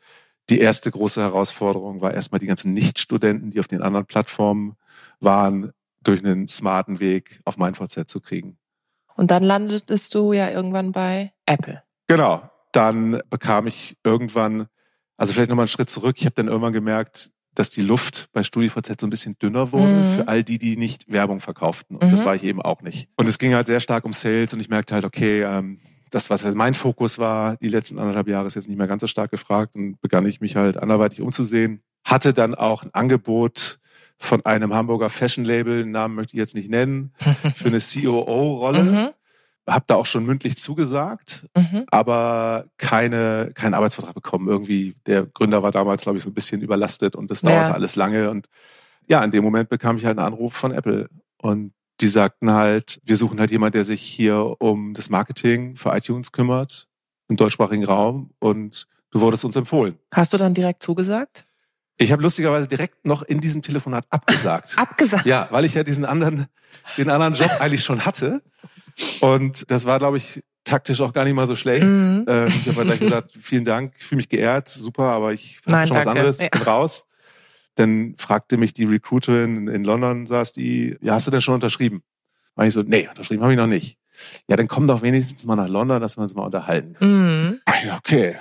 die 0.50 0.60
erste 0.60 0.92
große 0.92 1.22
Herausforderung 1.22 2.02
war 2.02 2.14
erstmal 2.14 2.40
die 2.40 2.48
ganzen 2.48 2.74
Nicht-Studenten, 2.74 3.52
die 3.52 3.60
auf 3.60 3.68
den 3.68 3.82
anderen 3.82 4.06
Plattformen 4.06 4.76
waren, 5.20 5.72
durch 6.04 6.24
einen 6.24 6.48
smarten 6.48 7.00
Weg 7.00 7.40
auf 7.46 7.58
mein 7.58 7.76
VZ 7.76 8.10
zu 8.10 8.20
kriegen. 8.20 8.58
Und 9.16 9.32
dann 9.32 9.44
landetest 9.44 10.16
du 10.16 10.34
ja 10.34 10.50
irgendwann 10.50 10.92
bei 10.92 11.32
Apple. 11.46 11.84
Genau. 12.08 12.50
Dann 12.72 13.22
bekam 13.30 13.68
ich 13.68 13.98
irgendwann, 14.04 14.68
also 15.18 15.34
vielleicht 15.34 15.50
nochmal 15.50 15.64
einen 15.64 15.70
Schritt 15.70 15.90
zurück. 15.90 16.16
Ich 16.18 16.26
habe 16.26 16.36
dann 16.36 16.48
irgendwann 16.48 16.74
gemerkt, 16.74 17.32
dass 17.54 17.70
die 17.70 17.82
Luft 17.82 18.30
bei 18.32 18.44
StudiVZ 18.44 19.00
so 19.00 19.08
ein 19.08 19.10
bisschen 19.10 19.38
dünner 19.38 19.72
wurde 19.72 20.04
mhm. 20.04 20.12
für 20.16 20.28
all 20.28 20.44
die, 20.44 20.58
die 20.58 20.78
nicht 20.78 21.12
Werbung 21.12 21.42
verkauften. 21.42 21.98
Und 21.98 22.08
mhm. 22.08 22.12
das 22.12 22.24
war 22.24 22.34
ich 22.34 22.44
eben 22.44 22.62
auch 22.62 22.82
nicht. 22.82 23.10
Und 23.18 23.28
es 23.28 23.40
ging 23.40 23.54
halt 23.54 23.68
sehr 23.68 23.82
stark 23.82 24.06
um 24.06 24.14
Sales 24.14 24.54
und 24.54 24.62
ich 24.62 24.70
merkte 24.70 24.94
halt, 24.94 25.04
okay, 25.04 25.42
ähm, 25.44 25.80
das, 26.12 26.30
was 26.30 26.46
halt 26.46 26.56
mein 26.56 26.74
Fokus 26.74 27.20
war, 27.20 27.58
die 27.58 27.70
letzten 27.70 28.00
anderthalb 28.00 28.28
Jahre 28.28 28.48
ist 28.48 28.56
jetzt 28.56 28.68
nicht 28.68 28.78
mehr 28.78 28.88
ganz 28.88 29.02
so 29.02 29.08
stark 29.08 29.32
gefragt 29.32 29.76
und 29.76 30.00
begann 30.02 30.26
ich 30.26 30.42
mich 30.42 30.56
halt 30.56 30.78
anderweitig 30.78 31.22
umzusehen. 31.22 31.82
Hatte 32.06 32.34
dann 32.34 32.56
auch 32.56 32.84
ein 32.84 32.94
Angebot 32.94 33.80
von 34.22 34.46
einem 34.46 34.74
Hamburger 34.74 35.10
Fashion-Label, 35.10 35.86
Namen 35.86 36.16
möchte 36.16 36.34
ich 36.34 36.38
jetzt 36.38 36.56
nicht 36.56 36.70
nennen, 36.70 37.12
für 37.56 37.70
eine 37.70 37.80
COO-Rolle. 37.80 38.84
Mhm. 38.84 39.10
Hab 39.68 39.88
da 39.88 39.96
auch 39.96 40.06
schon 40.06 40.26
mündlich 40.26 40.58
zugesagt, 40.58 41.48
mhm. 41.56 41.86
aber 41.92 42.66
keine, 42.78 43.52
keinen 43.54 43.74
Arbeitsvertrag 43.74 44.14
bekommen. 44.14 44.48
Irgendwie, 44.48 44.96
der 45.06 45.26
Gründer 45.26 45.64
war 45.64 45.72
damals, 45.72 46.04
glaube 46.04 46.18
ich, 46.18 46.24
so 46.24 46.30
ein 46.30 46.34
bisschen 46.34 46.62
überlastet 46.62 47.16
und 47.16 47.32
das 47.32 47.42
dauerte 47.42 47.70
ja. 47.70 47.74
alles 47.74 47.96
lange. 47.96 48.30
Und 48.30 48.48
ja, 49.08 49.24
in 49.24 49.32
dem 49.32 49.44
Moment 49.44 49.70
bekam 49.70 49.98
ich 49.98 50.06
halt 50.06 50.18
einen 50.18 50.28
Anruf 50.28 50.54
von 50.54 50.72
Apple. 50.72 51.10
Und 51.38 51.74
die 52.00 52.08
sagten 52.08 52.52
halt, 52.52 53.00
wir 53.04 53.16
suchen 53.16 53.40
halt 53.40 53.52
jemand, 53.52 53.76
der 53.76 53.84
sich 53.84 54.02
hier 54.02 54.56
um 54.60 54.94
das 54.94 55.10
Marketing 55.10 55.76
für 55.76 55.96
iTunes 55.96 56.32
kümmert 56.32 56.88
im 57.28 57.38
deutschsprachigen 57.38 57.86
Raum. 57.86 58.32
Und 58.40 58.88
du 59.12 59.22
wurdest 59.22 59.46
uns 59.46 59.56
empfohlen. 59.56 59.98
Hast 60.14 60.34
du 60.34 60.38
dann 60.38 60.54
direkt 60.54 60.84
zugesagt? 60.84 61.46
Ich 62.02 62.12
habe 62.12 62.24
lustigerweise 62.24 62.68
direkt 62.68 63.06
noch 63.06 63.22
in 63.22 63.42
diesem 63.42 63.62
Telefonat 63.62 64.06
abgesagt. 64.10 64.74
abgesagt? 64.78 65.26
Ja, 65.26 65.48
weil 65.52 65.66
ich 65.66 65.76
ja 65.76 65.84
diesen 65.84 66.04
anderen, 66.04 66.48
den 66.98 67.10
anderen 67.10 67.34
Job 67.34 67.52
eigentlich 67.60 67.84
schon 67.84 68.06
hatte. 68.06 68.42
Und 69.20 69.70
das 69.70 69.86
war, 69.86 70.00
glaube 70.00 70.18
ich, 70.18 70.44
taktisch 70.64 71.00
auch 71.02 71.14
gar 71.14 71.26
nicht 71.26 71.36
mal 71.36 71.46
so 71.46 71.56
schlecht. 71.56 71.86
Mhm. 71.86 72.26
Ähm, 72.28 72.48
ich 72.48 72.68
habe 72.68 72.86
gleich 72.86 73.00
gesagt, 73.00 73.32
vielen 73.40 73.66
Dank, 73.66 73.94
ich 73.98 74.04
fühle 74.04 74.18
mich 74.18 74.30
geehrt, 74.30 74.68
super, 74.68 75.04
aber 75.04 75.32
ich 75.32 75.60
habe 75.68 75.88
schon 75.88 75.96
danke. 75.96 75.96
was 75.96 76.08
anderes, 76.08 76.40
ja. 76.40 76.50
bin 76.50 76.62
raus. 76.64 77.06
Dann 77.76 78.16
fragte 78.18 78.58
mich 78.58 78.74
die 78.74 78.86
Recruiterin 78.86 79.68
in 79.68 79.84
London, 79.84 80.26
saß 80.26 80.54
die, 80.54 80.98
ja, 81.02 81.14
hast 81.14 81.28
du 81.28 81.32
denn 81.32 81.42
schon 81.42 81.56
unterschrieben? 81.56 82.02
War 82.56 82.66
ich 82.66 82.74
so, 82.74 82.82
nee, 82.82 83.08
unterschrieben 83.08 83.44
habe 83.44 83.54
ich 83.54 83.58
noch 83.58 83.68
nicht. 83.68 83.98
Ja, 84.48 84.56
dann 84.56 84.68
komm 84.68 84.88
doch 84.88 85.02
wenigstens 85.04 85.46
mal 85.46 85.56
nach 85.56 85.70
London, 85.70 86.02
dass 86.02 86.18
wir 86.18 86.24
uns 86.24 86.36
mal 86.36 86.44
unterhalten. 86.44 86.96
Mhm. 87.00 87.60
Okay, 87.98 88.36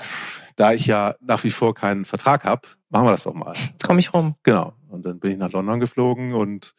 da 0.61 0.75
ich 0.75 0.87
ja 0.87 1.14
nach 1.21 1.43
wie 1.43 1.50
vor 1.50 1.75
keinen 1.75 2.05
Vertrag 2.05 2.45
habe, 2.45 2.69
machen 2.90 3.07
wir 3.07 3.12
das 3.12 3.23
doch 3.23 3.33
mal. 3.33 3.55
Komm 3.83 3.99
ich 3.99 4.12
rum. 4.12 4.35
Genau. 4.43 4.75
Und 4.88 5.07
dann 5.07 5.19
bin 5.19 5.33
ich 5.33 5.38
nach 5.38 5.52
London 5.52 5.81
geflogen 5.81 6.35
und 6.35 6.75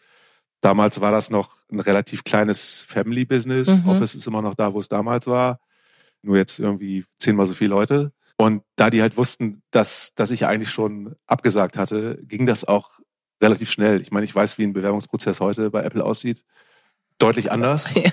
damals 0.61 1.01
war 1.01 1.11
das 1.11 1.31
noch 1.31 1.49
ein 1.71 1.79
relativ 1.79 2.23
kleines 2.23 2.85
Family-Business. 2.87 3.83
Mhm. 3.83 3.89
Office 3.89 4.13
ist 4.13 4.27
immer 4.27 4.43
noch 4.43 4.53
da, 4.53 4.73
wo 4.73 4.79
es 4.79 4.87
damals 4.87 5.25
war. 5.25 5.59
Nur 6.21 6.37
jetzt 6.37 6.59
irgendwie 6.59 7.05
zehnmal 7.17 7.47
so 7.47 7.55
viele 7.55 7.71
Leute. 7.71 8.11
Und 8.37 8.61
da 8.75 8.91
die 8.91 9.01
halt 9.01 9.17
wussten, 9.17 9.63
dass, 9.71 10.13
dass 10.13 10.29
ich 10.29 10.45
eigentlich 10.45 10.69
schon 10.69 11.15
abgesagt 11.25 11.75
hatte, 11.75 12.19
ging 12.21 12.45
das 12.45 12.63
auch 12.63 12.99
relativ 13.41 13.71
schnell. 13.71 13.99
Ich 13.99 14.11
meine, 14.11 14.25
ich 14.25 14.35
weiß, 14.35 14.59
wie 14.59 14.63
ein 14.63 14.73
Bewerbungsprozess 14.73 15.39
heute 15.39 15.71
bei 15.71 15.83
Apple 15.83 16.05
aussieht. 16.05 16.43
Deutlich 17.17 17.51
anders. 17.51 17.91
Ja, 17.95 18.11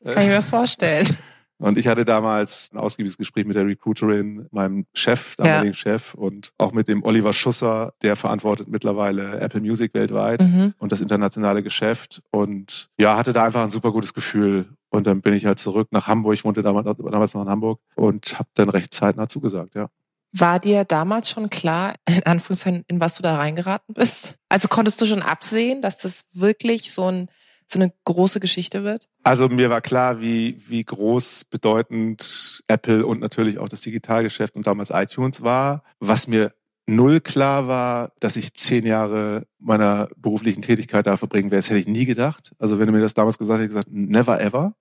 das 0.00 0.14
kann 0.14 0.22
ich 0.22 0.28
mir 0.28 0.42
vorstellen. 0.42 1.08
Und 1.58 1.76
ich 1.76 1.88
hatte 1.88 2.04
damals 2.04 2.70
ein 2.72 2.78
ausgiebiges 2.78 3.18
Gespräch 3.18 3.44
mit 3.44 3.56
der 3.56 3.66
Recruiterin, 3.66 4.46
meinem 4.52 4.86
Chef, 4.94 5.34
damaligen 5.36 5.72
ja. 5.72 5.74
Chef 5.74 6.14
und 6.14 6.52
auch 6.56 6.72
mit 6.72 6.86
dem 6.86 7.02
Oliver 7.02 7.32
Schusser, 7.32 7.94
der 8.02 8.14
verantwortet 8.14 8.68
mittlerweile 8.68 9.40
Apple 9.40 9.60
Music 9.60 9.92
weltweit 9.92 10.42
mhm. 10.42 10.74
und 10.78 10.92
das 10.92 11.00
internationale 11.00 11.64
Geschäft. 11.64 12.22
Und 12.30 12.90
ja, 12.98 13.16
hatte 13.16 13.32
da 13.32 13.44
einfach 13.44 13.62
ein 13.62 13.70
super 13.70 13.90
gutes 13.90 14.14
Gefühl. 14.14 14.68
Und 14.90 15.06
dann 15.06 15.20
bin 15.20 15.34
ich 15.34 15.46
halt 15.46 15.58
zurück 15.58 15.88
nach 15.90 16.06
Hamburg, 16.06 16.34
ich 16.34 16.44
wohnte 16.44 16.62
damals, 16.62 17.34
noch 17.34 17.42
in 17.42 17.48
Hamburg 17.50 17.80
und 17.96 18.38
habe 18.38 18.48
dann 18.54 18.70
recht 18.70 18.94
zeitnah 18.94 19.28
zugesagt, 19.28 19.74
ja. 19.74 19.88
War 20.32 20.60
dir 20.60 20.84
damals 20.84 21.30
schon 21.30 21.48
klar, 21.48 21.94
in 22.06 22.22
Anführungszeichen, 22.24 22.84
in 22.86 23.00
was 23.00 23.16
du 23.16 23.22
da 23.22 23.36
reingeraten 23.36 23.94
bist? 23.94 24.36
Also 24.50 24.68
konntest 24.68 25.00
du 25.00 25.06
schon 25.06 25.22
absehen, 25.22 25.80
dass 25.80 25.96
das 25.96 26.24
wirklich 26.32 26.92
so 26.92 27.10
ein 27.10 27.28
so 27.70 27.78
eine 27.78 27.92
große 28.04 28.40
Geschichte 28.40 28.82
wird? 28.82 29.08
Also 29.22 29.48
mir 29.48 29.68
war 29.70 29.80
klar, 29.80 30.20
wie, 30.20 30.58
wie 30.68 30.82
groß 30.82 31.44
bedeutend 31.44 32.62
Apple 32.66 33.04
und 33.04 33.20
natürlich 33.20 33.58
auch 33.58 33.68
das 33.68 33.82
Digitalgeschäft 33.82 34.56
und 34.56 34.66
damals 34.66 34.90
iTunes 34.90 35.42
war. 35.42 35.84
Was 36.00 36.28
mir 36.28 36.52
null 36.86 37.20
klar 37.20 37.68
war, 37.68 38.12
dass 38.20 38.36
ich 38.36 38.54
zehn 38.54 38.86
Jahre 38.86 39.46
meiner 39.58 40.08
beruflichen 40.16 40.62
Tätigkeit 40.62 41.06
da 41.06 41.16
verbringen 41.16 41.50
werde, 41.50 41.58
das 41.58 41.68
hätte 41.68 41.80
ich 41.80 41.88
nie 41.88 42.06
gedacht. 42.06 42.52
Also 42.58 42.78
wenn 42.78 42.86
du 42.86 42.92
mir 42.92 43.00
das 43.00 43.14
damals 43.14 43.38
gesagt 43.38 43.60
hättest, 43.60 43.76
gesagt, 43.76 43.88
never 43.92 44.40
ever. 44.40 44.74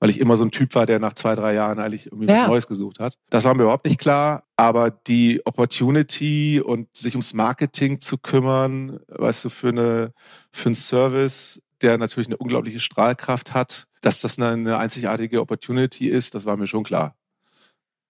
weil 0.00 0.10
ich 0.10 0.18
immer 0.18 0.36
so 0.36 0.44
ein 0.44 0.50
Typ 0.50 0.74
war, 0.74 0.84
der 0.84 0.98
nach 0.98 1.12
zwei, 1.12 1.36
drei 1.36 1.54
Jahren 1.54 1.78
eigentlich 1.78 2.06
irgendwie 2.06 2.26
ja. 2.26 2.40
was 2.40 2.48
Neues 2.48 2.66
gesucht 2.66 2.98
hat. 2.98 3.18
Das 3.30 3.44
war 3.44 3.54
mir 3.54 3.62
überhaupt 3.62 3.84
nicht 3.84 4.00
klar, 4.00 4.42
aber 4.56 4.90
die 4.90 5.40
Opportunity 5.44 6.60
und 6.60 6.88
sich 6.96 7.14
ums 7.14 7.34
Marketing 7.34 8.00
zu 8.00 8.18
kümmern, 8.18 8.98
weißt 9.06 9.44
du, 9.44 9.48
für 9.48 9.68
eine, 9.68 10.12
für 10.50 10.66
einen 10.66 10.74
Service, 10.74 11.62
der 11.82 11.98
natürlich 11.98 12.28
eine 12.28 12.36
unglaubliche 12.36 12.80
Strahlkraft 12.80 13.54
hat, 13.54 13.86
dass 14.00 14.20
das 14.20 14.38
eine 14.38 14.78
einzigartige 14.78 15.40
Opportunity 15.40 16.08
ist, 16.08 16.34
das 16.34 16.44
war 16.44 16.56
mir 16.56 16.66
schon 16.66 16.84
klar. 16.84 17.14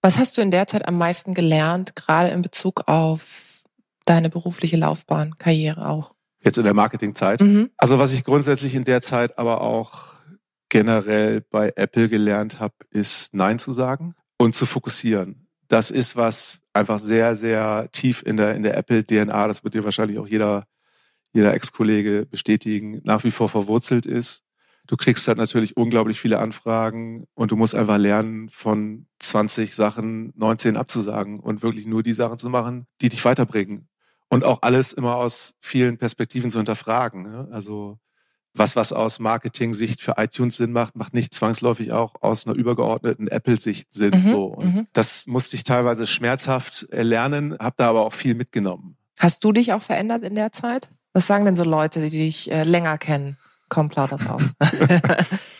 Was 0.00 0.19
hast 0.19 0.37
du 0.37 0.43
in 0.43 0.50
der 0.50 0.67
Zeit 0.67 0.88
am 0.88 0.99
meisten 0.99 1.33
gelernt, 1.33 1.95
gerade 1.95 2.31
in 2.31 2.43
Bezug 2.43 2.88
auf 2.88 3.62
deine 4.05 4.31
berufliche 4.31 4.76
Laufbahn, 4.76 5.37
Karriere 5.38 5.88
auch? 5.88 6.14
Jetzt 6.43 6.59
in 6.59 6.64
der 6.64 6.75
Marketingzeit. 6.75 7.41
Mhm. 7.41 7.71
Also 7.76 8.00
was 8.00 8.12
ich 8.12 8.25
grundsätzlich 8.25 8.75
in 8.75 8.85
der 8.85 9.00
Zeit 9.00 9.38
aber 9.38 9.61
auch 9.61 10.14
generell 10.69 11.43
bei 11.43 11.73
Apple 11.76 12.09
gelernt 12.09 12.59
habe, 12.59 12.75
ist 12.91 13.35
Nein 13.35 13.59
zu 13.59 13.73
sagen 13.73 14.14
und 14.38 14.57
zu 14.57 14.67
fokussieren. 14.67 15.47
Das 15.69 15.91
ist 15.91 16.17
was 16.17 16.61
einfach 16.73 16.99
sehr, 16.99 17.37
sehr 17.37 17.88
tief 17.93 18.23
in 18.26 18.37
der, 18.37 18.55
in 18.55 18.62
der 18.62 18.76
Apple-DNA, 18.76 19.47
das 19.47 19.62
wird 19.62 19.75
dir 19.75 19.85
wahrscheinlich 19.85 20.19
auch 20.19 20.26
jeder, 20.26 20.67
jeder 21.33 21.55
Ex-Kollege 21.55 22.27
bestätigen, 22.31 23.01
nach 23.05 23.25
wie 23.25 23.31
vor 23.31 23.49
verwurzelt 23.49 24.07
ist. 24.07 24.45
Du 24.87 24.97
kriegst 24.97 25.27
halt 25.29 25.39
natürlich 25.39 25.77
unglaublich 25.77 26.21
viele 26.21 26.39
Anfragen 26.39 27.25
und 27.35 27.51
du 27.51 27.57
musst 27.57 27.75
einfach 27.75 27.99
lernen, 27.99 28.49
von 28.49 29.07
20 29.21 29.75
Sachen 29.75 30.33
19 30.37 30.77
abzusagen 30.77 31.41
und 31.41 31.62
wirklich 31.62 31.87
nur 31.87 32.03
die 32.03 32.12
Sachen 32.12 32.39
zu 32.39 32.51
machen, 32.51 32.87
die 33.01 33.09
dich 33.09 33.25
weiterbringen 33.25 33.89
und 34.29 34.45
auch 34.45 34.62
alles 34.62 34.93
immer 34.93 35.17
aus 35.17 35.55
vielen 35.61 35.99
Perspektiven 35.99 36.51
zu 36.51 36.59
hinterfragen. 36.59 37.23
Ne? 37.23 37.49
Also 37.53 37.99
was, 38.55 38.77
was 38.77 38.93
aus 38.93 39.19
Marketing-Sicht 39.19 40.01
für 40.01 40.15
iTunes 40.19 40.57
Sinn 40.57 40.73
macht, 40.73 40.97
macht 40.97 41.15
nicht 41.15 41.33
zwangsläufig 41.33 41.93
auch 41.93 42.15
aus 42.21 42.47
einer 42.47 42.57
übergeordneten 42.57 43.29
Apple-Sicht 43.29 43.93
Sinn. 43.93 44.23
Mhm, 44.23 44.27
so. 44.27 44.45
Und 44.47 44.75
mhm. 44.75 44.87
das 44.93 45.27
musste 45.27 45.57
ich 45.57 45.65
teilweise 45.65 46.07
schmerzhaft 46.07 46.87
lernen, 46.91 47.57
habe 47.59 47.75
da 47.79 47.89
aber 47.89 48.03
auch 48.03 48.12
viel 48.12 48.35
mitgenommen. 48.35 48.97
Hast 49.19 49.45
du 49.45 49.53
dich 49.53 49.73
auch 49.73 49.83
verändert 49.83 50.23
in 50.23 50.35
der 50.35 50.53
Zeit? 50.53 50.91
Was 51.12 51.26
sagen 51.26 51.45
denn 51.45 51.57
so 51.57 51.64
Leute, 51.64 52.00
die 52.00 52.11
dich 52.11 52.50
äh, 52.50 52.64
länger 52.64 52.99
kennen? 52.99 53.37
Komm, 53.69 53.88
plauder's 53.88 54.26
aus. 54.26 54.42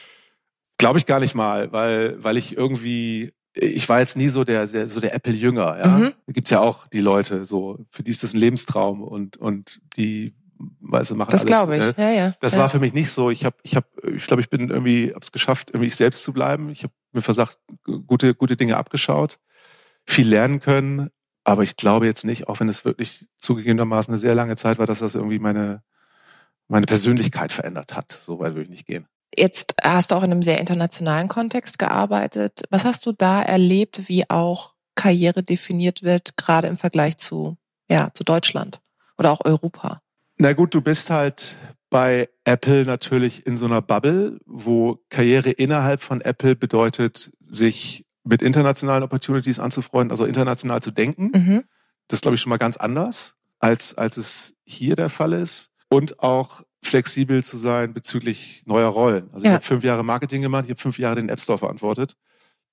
Glaube 0.79 0.99
ich 0.99 1.07
gar 1.07 1.21
nicht 1.21 1.35
mal, 1.35 1.73
weil, 1.73 2.23
weil 2.23 2.37
ich 2.37 2.57
irgendwie 2.57 3.33
ich 3.55 3.89
war 3.89 4.01
jetzt 4.01 4.17
nie 4.17 4.29
so 4.29 4.45
der, 4.45 4.67
so 4.67 5.01
der 5.01 5.15
Apple-Jünger. 5.15 5.79
Ja? 5.79 5.87
Mhm. 5.87 6.15
Da 6.27 6.33
gibt's 6.33 6.51
ja 6.51 6.61
auch 6.61 6.87
die 6.87 7.01
Leute, 7.01 7.45
so 7.45 7.79
für 7.91 8.03
die 8.03 8.11
ist 8.11 8.23
das 8.23 8.35
ein 8.35 8.41
Lebenstraum 8.41 9.03
und 9.03 9.37
und 9.37 9.81
die, 9.97 10.35
weißt 10.81 11.11
du, 11.11 11.17
machen 11.17 11.31
das 11.33 11.43
alles. 11.43 11.51
Das 11.51 11.61
glaube 11.61 11.77
ich. 11.77 11.83
Ne? 11.83 11.95
Ja, 11.99 12.11
ja. 12.11 12.35
Das 12.41 12.55
ja. 12.55 12.61
war 12.61 12.69
für 12.69 12.81
mich 12.81 12.95
nicht 12.95 13.11
so. 13.11 13.31
Ich 13.31 13.45
habe, 13.45 13.57
ich 13.63 13.77
habe, 13.77 13.87
ich 14.15 14.27
glaube, 14.27 14.41
ich 14.41 14.49
bin 14.49 14.71
irgendwie, 14.71 15.13
hab's 15.15 15.33
geschafft, 15.33 15.71
irgendwie 15.71 15.89
ich 15.89 15.97
selbst 15.97 16.25
zu 16.25 16.33
bleiben. 16.33 16.71
Ich 16.71 16.83
habe 16.83 16.95
mir 17.13 17.21
versagt, 17.21 17.59
gute, 18.07 18.35
gute 18.35 18.57
Dinge 18.57 18.77
abgeschaut, 18.77 19.39
viel 20.07 20.29
lernen 20.29 20.61
können. 20.61 21.11
Aber 21.45 21.63
ich 21.63 21.77
glaube 21.77 22.07
jetzt 22.07 22.25
nicht, 22.25 22.49
auch 22.49 22.61
wenn 22.61 22.69
es 22.69 22.85
wirklich 22.85 23.27
zugegebenermaßen 23.39 24.13
eine 24.13 24.19
sehr 24.19 24.35
lange 24.35 24.57
Zeit 24.57 24.79
war, 24.79 24.87
dass 24.87 25.01
das 25.01 25.15
irgendwie 25.15 25.39
meine 25.39 25.83
meine 26.69 26.87
Persönlichkeit 26.87 27.53
verändert 27.53 27.95
hat. 27.95 28.11
So 28.11 28.41
weit 28.41 28.55
würde 28.55 28.65
ich 28.65 28.71
nicht 28.71 28.87
gehen. 28.87 29.07
Jetzt 29.37 29.75
hast 29.83 30.11
du 30.11 30.17
auch 30.17 30.23
in 30.23 30.33
einem 30.33 30.43
sehr 30.43 30.59
internationalen 30.59 31.29
Kontext 31.29 31.79
gearbeitet. 31.79 32.63
Was 32.71 32.85
hast 32.85 33.07
du 33.07 33.13
da 33.13 33.43
erlebt, 33.43 34.09
wie 34.09 34.29
auch 34.29 34.75
Karriere 34.95 35.43
definiert 35.43 36.03
wird, 36.03 36.37
gerade 36.37 36.69
im 36.69 36.77
Vergleich 36.77 37.17
zu, 37.17 37.57
ja, 37.91 38.11
zu 38.13 38.25
Deutschland 38.25 38.81
oder 39.19 39.31
auch 39.31 39.45
Europa? 39.45 40.03
Na 40.37 40.53
gut, 40.53 40.75
du 40.75 40.81
bist 40.81 41.11
halt 41.11 41.57
bei 41.89 42.29
Apple 42.45 42.85
natürlich 42.85 43.47
in 43.47 43.57
so 43.57 43.67
einer 43.67 43.83
Bubble, 43.83 44.39
wo 44.45 44.99
Karriere 45.09 45.51
innerhalb 45.51 46.03
von 46.03 46.21
Apple 46.21 46.57
bedeutet, 46.57 47.33
sich 47.39 48.07
mit 48.25 48.43
internationalen 48.43 49.03
Opportunities 49.03 49.59
anzufreunden, 49.59 50.11
also 50.11 50.25
international 50.25 50.81
zu 50.83 50.91
denken. 50.91 51.33
Mhm. 51.35 51.65
Das 52.09 52.19
ist, 52.19 52.23
glaube 52.23 52.35
ich, 52.35 52.41
schon 52.41 52.51
mal 52.51 52.59
ganz 52.59 52.77
anders, 52.77 53.37
als, 53.59 53.95
als 53.97 54.17
es 54.17 54.55
hier 54.65 54.97
der 54.97 55.09
Fall 55.09 55.33
ist. 55.33 55.71
Und 55.89 56.21
auch 56.21 56.63
flexibel 56.83 57.45
zu 57.45 57.57
sein 57.57 57.95
bezüglich 57.95 58.63
neuer 58.67 58.89
Rollen. 58.89 59.31
Also 59.33 59.45
ja. 59.45 59.53
ich 59.53 59.55
habe 59.55 59.65
fünf 59.65 59.85
Jahre 59.85 60.05
Marketing 60.05 60.43
gemacht, 60.43 60.65
ich 60.65 60.71
habe 60.71 60.81
fünf 60.81 60.99
Jahre 60.99 61.17
den 61.17 61.29
App 61.29 61.41
Store 61.41 61.59
verantwortet. 61.59 62.17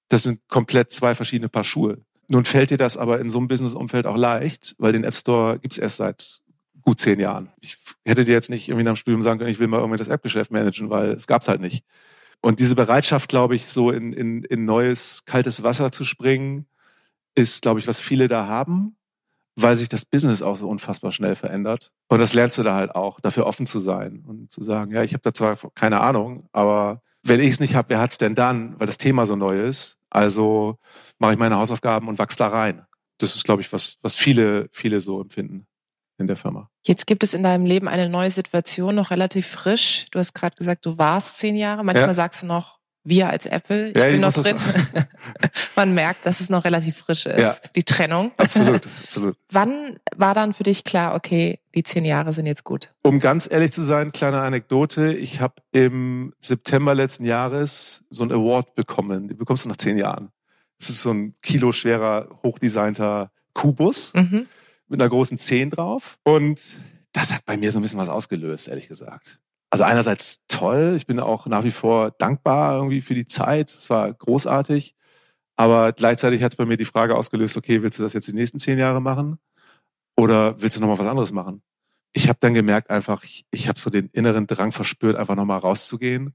Das 0.08 0.24
sind 0.24 0.48
komplett 0.48 0.92
zwei 0.92 1.14
verschiedene 1.14 1.50
Paar 1.50 1.64
Schuhe. 1.64 2.00
Nun 2.28 2.46
fällt 2.46 2.72
dir 2.72 2.78
das 2.78 2.98
aber 2.98 3.20
in 3.20 3.30
so 3.30 3.38
einem 3.38 3.48
Business-Umfeld 3.48 4.06
auch 4.06 4.18
leicht, 4.18 4.76
weil 4.78 4.92
den 4.92 5.04
App 5.04 5.16
Store 5.16 5.60
gibt's 5.60 5.78
erst 5.78 5.98
seit 5.98 6.42
gut 6.82 7.00
zehn 7.00 7.20
Jahren. 7.20 7.50
Ich 7.60 7.78
hätte 8.06 8.26
dir 8.26 8.34
jetzt 8.34 8.50
nicht 8.50 8.68
irgendwie 8.68 8.84
nach 8.84 8.94
dem 8.94 8.98
Studium 8.98 9.22
sagen 9.22 9.40
können, 9.40 9.52
ich 9.52 9.60
will 9.60 9.68
mal 9.68 9.80
irgendwie 9.80 9.98
das 9.98 10.08
App-Geschäft 10.08 10.52
managen, 10.52 10.90
weil 10.90 11.12
es 11.12 11.28
gab's 11.28 11.48
halt 11.48 11.62
nicht. 11.62 11.84
Und 12.42 12.60
diese 12.60 12.76
Bereitschaft, 12.76 13.30
glaube 13.30 13.56
ich, 13.56 13.68
so 13.68 13.92
in, 13.92 14.14
in, 14.14 14.44
in 14.44 14.66
neues, 14.66 15.24
kaltes 15.26 15.64
Wasser 15.64 15.92
zu 15.92 16.04
springen, 16.04 16.66
ist, 17.36 17.62
glaube 17.62 17.80
ich, 17.80 17.88
was 17.88 18.00
viele 18.00 18.28
da 18.28 18.48
haben 18.48 18.98
weil 19.62 19.76
sich 19.76 19.90
das 19.90 20.06
Business 20.06 20.42
auch 20.42 20.56
so 20.56 20.70
unfassbar 20.70 21.12
schnell 21.12 21.36
verändert. 21.36 21.92
Und 22.08 22.20
das 22.20 22.34
lernst 22.34 22.58
du 22.58 22.64
da 22.64 22.76
halt 22.76 22.96
auch, 22.96 23.20
dafür 23.20 23.46
offen 23.46 23.66
zu 23.66 23.80
sein 23.80 24.24
und 24.26 24.52
zu 24.52 24.62
sagen, 24.62 24.92
ja, 24.92 25.04
ich 25.04 25.14
habe 25.14 25.22
da 25.22 25.34
zwar 25.34 25.58
keine 25.76 26.02
Ahnung, 26.02 26.48
aber 26.52 27.02
wenn 27.24 27.42
ich 27.42 27.50
es 27.50 27.60
nicht 27.60 27.76
habe, 27.76 27.90
wer 27.90 28.00
hat's 28.00 28.18
denn 28.18 28.36
dann, 28.36 28.80
weil 28.80 28.88
das 28.88 28.98
Thema 28.98 29.26
so 29.26 29.36
neu 29.36 29.62
ist? 29.62 29.98
Also 30.10 30.78
mache 31.18 31.34
ich 31.34 31.40
meine 31.40 31.58
Hausaufgaben 31.58 32.08
und 32.08 32.18
wachs 32.20 32.38
da 32.38 32.48
rein. 32.48 32.86
Das 33.18 33.36
ist, 33.36 33.44
glaube 33.44 33.62
ich, 33.62 33.72
was, 33.74 33.98
was 34.02 34.16
viele, 34.16 34.70
viele 34.72 35.02
so 35.02 35.22
empfinden 35.22 35.68
in 36.20 36.28
der 36.28 36.36
Firma. 36.36 36.70
Jetzt 36.86 37.08
gibt 37.08 37.24
es 37.24 37.34
in 37.34 37.44
deinem 37.44 37.66
Leben 37.66 37.88
eine 37.88 38.10
neue 38.10 38.30
Situation, 38.30 38.96
noch 38.96 39.12
relativ 39.12 39.48
frisch. 39.48 40.08
Du 40.12 40.20
hast 40.20 40.34
gerade 40.34 40.56
gesagt, 40.56 40.86
du 40.86 40.98
warst 40.98 41.40
zehn 41.40 41.56
Jahre. 41.56 41.84
Manchmal 41.84 42.10
ja. 42.10 42.14
sagst 42.14 42.44
du 42.44 42.48
noch, 42.48 42.80
wir 43.04 43.30
als 43.30 43.46
Apple. 43.46 43.90
Ich 43.90 43.98
ja, 43.98 44.06
bin 44.06 44.22
noch 44.22 44.34
drin. 44.34 44.58
Man 45.76 45.94
merkt, 45.94 46.26
dass 46.26 46.42
es 46.42 46.50
noch 46.50 46.66
relativ 46.66 46.98
frisch 46.98 47.26
ist, 47.26 47.40
ja. 47.40 47.56
die 47.76 47.84
Trennung. 47.84 48.32
Absolut, 48.38 48.88
absolut. 49.06 49.38
Wann 49.50 50.00
war 50.16 50.34
dann 50.34 50.54
für 50.54 50.64
dich 50.64 50.84
klar, 50.84 51.16
okay, 51.16 51.60
die 51.76 51.84
zehn 51.84 52.06
Jahre 52.06 52.34
sind 52.34 52.46
jetzt 52.46 52.64
gut? 52.64 52.92
Um 53.02 53.20
ganz 53.20 53.48
ehrlich 53.50 53.72
zu 53.72 53.82
sein, 53.82 54.12
kleine 54.12 54.42
Anekdote. 54.42 55.14
Ich 55.14 55.40
habe 55.40 55.56
im 55.72 56.34
September 56.40 56.94
letzten 56.94 57.26
Jahres 57.26 58.04
so 58.10 58.24
ein 58.24 58.32
Award 58.32 58.76
bekommen. 58.76 59.28
Die 59.28 59.34
bekommst 59.34 59.66
du 59.66 59.70
nach 59.70 59.78
zehn 59.78 59.98
Jahren. 59.98 60.32
Das 60.78 60.90
ist 60.90 61.02
so 61.02 61.12
ein 61.12 61.36
kiloschwerer, 61.42 62.40
hochdesignter 62.44 63.32
Kubus 63.54 64.14
mhm. 64.14 64.48
Mit 64.90 65.02
einer 65.02 65.10
großen 65.10 65.38
Zehn 65.38 65.70
drauf. 65.70 66.18
Und 66.24 66.62
das 67.12 67.34
hat 67.34 67.46
bei 67.46 67.58
mir 67.58 67.72
so 67.72 67.80
ein 67.80 67.82
bisschen 67.82 68.00
was 68.00 68.10
ausgelöst, 68.10 68.68
ehrlich 68.68 68.88
gesagt 68.88 69.40
also 69.70 69.84
einerseits 69.84 70.46
toll, 70.48 70.94
ich 70.96 71.06
bin 71.06 71.20
auch 71.20 71.46
nach 71.46 71.64
wie 71.64 71.72
vor 71.72 72.12
dankbar 72.12 72.76
irgendwie 72.76 73.02
für 73.02 73.14
die 73.14 73.26
Zeit, 73.26 73.70
es 73.70 73.90
war 73.90 74.12
großartig, 74.12 74.96
aber 75.56 75.94
gleichzeitig 75.94 76.42
hat 76.42 76.54
es 76.54 76.56
bei 76.56 76.66
mir 76.66 76.78
die 76.78 76.86
Frage 76.86 77.16
ausgelöst, 77.16 77.58
okay, 77.58 77.82
willst 77.82 78.00
du 78.00 78.04
das 78.04 78.14
jetzt 78.14 78.28
die 78.28 78.34
nächsten 78.34 78.60
zehn 78.60 78.80
Jahre 78.80 79.02
machen 79.02 79.38
oder 80.18 80.60
willst 80.62 80.78
du 80.78 80.82
nochmal 80.82 81.00
was 81.00 81.08
anderes 81.08 81.32
machen? 81.32 81.62
Ich 82.14 82.28
habe 82.28 82.40
dann 82.42 82.56
gemerkt 82.56 82.90
einfach, 82.90 83.24
ich, 83.24 83.46
ich 83.52 83.68
habe 83.68 83.80
so 83.80 83.92
den 83.92 84.10
inneren 84.14 84.48
Drang 84.48 84.72
verspürt, 84.72 85.16
einfach 85.16 85.36
nochmal 85.36 85.60
rauszugehen, 85.60 86.34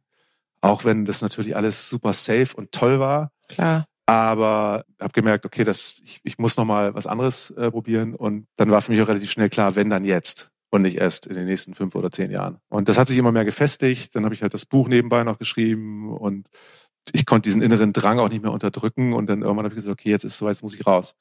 auch 0.60 0.84
wenn 0.84 1.04
das 1.04 1.20
natürlich 1.20 1.56
alles 1.56 1.88
super 1.88 2.12
safe 2.12 2.54
und 2.54 2.70
toll 2.70 3.00
war. 3.00 3.32
Klar. 3.48 3.84
Aber 4.06 4.84
habe 5.00 5.12
gemerkt, 5.12 5.46
okay, 5.46 5.64
das, 5.64 6.00
ich, 6.04 6.20
ich 6.24 6.38
muss 6.38 6.56
nochmal 6.56 6.94
was 6.94 7.06
anderes 7.06 7.50
äh, 7.50 7.70
probieren 7.70 8.14
und 8.14 8.46
dann 8.56 8.70
war 8.70 8.82
für 8.82 8.92
mich 8.92 9.00
auch 9.00 9.08
relativ 9.08 9.30
schnell 9.30 9.48
klar, 9.48 9.76
wenn 9.76 9.88
dann 9.88 10.04
jetzt 10.04 10.50
und 10.74 10.82
nicht 10.82 10.98
erst 10.98 11.26
in 11.26 11.36
den 11.36 11.46
nächsten 11.46 11.74
fünf 11.74 11.94
oder 11.94 12.10
zehn 12.10 12.30
Jahren. 12.30 12.58
Und 12.68 12.88
das 12.88 12.98
hat 12.98 13.06
sich 13.06 13.16
immer 13.16 13.30
mehr 13.30 13.44
gefestigt. 13.44 14.14
Dann 14.16 14.24
habe 14.24 14.34
ich 14.34 14.42
halt 14.42 14.52
das 14.54 14.66
Buch 14.66 14.88
nebenbei 14.88 15.22
noch 15.22 15.38
geschrieben 15.38 16.12
und 16.12 16.48
ich 17.12 17.26
konnte 17.26 17.48
diesen 17.48 17.62
inneren 17.62 17.92
Drang 17.92 18.18
auch 18.18 18.28
nicht 18.28 18.42
mehr 18.42 18.50
unterdrücken. 18.50 19.12
Und 19.12 19.26
dann 19.28 19.42
irgendwann 19.42 19.66
habe 19.66 19.74
ich 19.74 19.80
gesagt, 19.80 20.00
okay, 20.00 20.10
jetzt 20.10 20.24
ist 20.24 20.32
es 20.32 20.38
soweit, 20.38 20.56
jetzt 20.56 20.62
muss 20.62 20.74
ich 20.74 20.84
raus. 20.84 21.14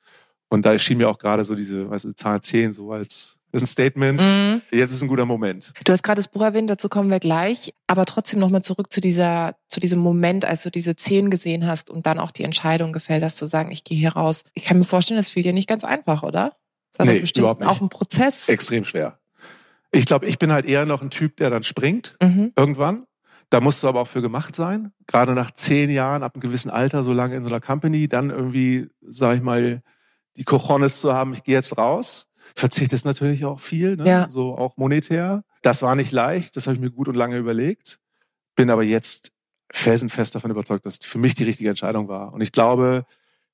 Und 0.49 0.65
da 0.65 0.71
erschien 0.71 0.97
mir 0.97 1.07
auch 1.07 1.19
gerade 1.19 1.43
so 1.43 1.53
diese, 1.55 1.89
weißt 1.89 2.05
du, 2.05 2.15
Zahl 2.15 2.41
10 2.41 2.73
so 2.73 2.91
als 2.91 3.41
das 3.53 3.61
ist 3.61 3.69
ein 3.69 3.71
Statement. 3.71 4.19
Mhm. 4.19 4.61
Jetzt 4.71 4.93
ist 4.93 5.03
ein 5.03 5.07
guter 5.07 5.25
Moment. 5.25 5.73
Du 5.83 5.91
hast 5.91 6.01
gerade 6.01 6.17
das 6.17 6.27
Buch 6.27 6.41
erwähnt, 6.41 6.71
dazu 6.71 6.89
kommen 6.89 7.11
wir 7.11 7.19
gleich. 7.19 7.71
Aber 7.85 8.05
trotzdem 8.05 8.39
nochmal 8.39 8.63
zurück 8.63 8.91
zu 8.91 8.99
dieser, 8.99 9.55
zu 9.67 9.79
diesem 9.79 9.99
Moment, 9.99 10.43
als 10.43 10.63
du 10.63 10.71
diese 10.71 10.95
10 10.95 11.29
gesehen 11.29 11.67
hast 11.67 11.91
und 11.91 12.07
dann 12.07 12.17
auch 12.17 12.31
die 12.31 12.43
Entscheidung 12.43 12.93
gefällt 12.93 13.23
hast 13.23 13.37
zu 13.37 13.45
sagen, 13.45 13.71
ich 13.71 13.83
gehe 13.83 13.95
hier 13.95 14.13
raus. 14.13 14.43
Ich 14.55 14.65
kann 14.65 14.79
mir 14.79 14.85
vorstellen, 14.85 15.19
das 15.19 15.29
fiel 15.29 15.43
dir 15.43 15.53
nicht 15.53 15.69
ganz 15.69 15.83
einfach, 15.83 16.23
oder? 16.23 16.53
Das 16.91 17.05
war 17.05 17.13
nee, 17.13 17.19
bestimmt 17.19 17.43
überhaupt 17.43 17.61
nicht. 17.61 17.69
auch 17.69 17.79
ein 17.79 17.89
Prozess. 17.89 18.49
Extrem 18.49 18.85
schwer. 18.85 19.19
Ich 19.91 20.07
glaube, 20.07 20.25
ich 20.25 20.39
bin 20.39 20.51
halt 20.51 20.65
eher 20.65 20.87
noch 20.87 21.03
ein 21.03 21.11
Typ, 21.11 21.37
der 21.37 21.51
dann 21.51 21.61
springt 21.61 22.17
mhm. 22.23 22.53
irgendwann. 22.55 23.05
Da 23.51 23.61
musst 23.61 23.83
du 23.83 23.87
aber 23.87 24.01
auch 24.01 24.07
für 24.07 24.23
gemacht 24.23 24.55
sein. 24.55 24.93
Gerade 25.05 25.33
nach 25.33 25.51
zehn 25.51 25.91
Jahren, 25.91 26.23
ab 26.23 26.33
einem 26.33 26.41
gewissen 26.41 26.71
Alter, 26.71 27.03
so 27.03 27.13
lange 27.13 27.35
in 27.35 27.43
so 27.43 27.49
einer 27.49 27.61
Company, 27.61 28.07
dann 28.07 28.31
irgendwie, 28.31 28.89
sag 29.01 29.35
ich 29.35 29.43
mal, 29.43 29.83
die 30.37 30.43
Cojones 30.43 31.01
zu 31.01 31.13
haben, 31.13 31.33
ich 31.33 31.43
gehe 31.43 31.53
jetzt 31.53 31.77
raus. 31.77 32.29
Verzichtest 32.55 33.05
natürlich 33.05 33.45
auch 33.45 33.59
viel, 33.59 33.95
ne? 33.95 34.07
ja. 34.07 34.29
so 34.29 34.55
auch 34.57 34.77
monetär. 34.77 35.43
Das 35.61 35.81
war 35.81 35.95
nicht 35.95 36.11
leicht, 36.11 36.55
das 36.55 36.67
habe 36.67 36.75
ich 36.75 36.81
mir 36.81 36.91
gut 36.91 37.07
und 37.07 37.15
lange 37.15 37.37
überlegt. 37.37 37.99
Bin 38.55 38.69
aber 38.69 38.83
jetzt 38.83 39.31
felsenfest 39.71 40.35
davon 40.35 40.51
überzeugt, 40.51 40.85
dass 40.85 40.99
für 41.01 41.17
mich 41.17 41.35
die 41.35 41.43
richtige 41.43 41.69
Entscheidung 41.69 42.07
war. 42.07 42.33
Und 42.33 42.41
ich 42.41 42.51
glaube, 42.51 43.05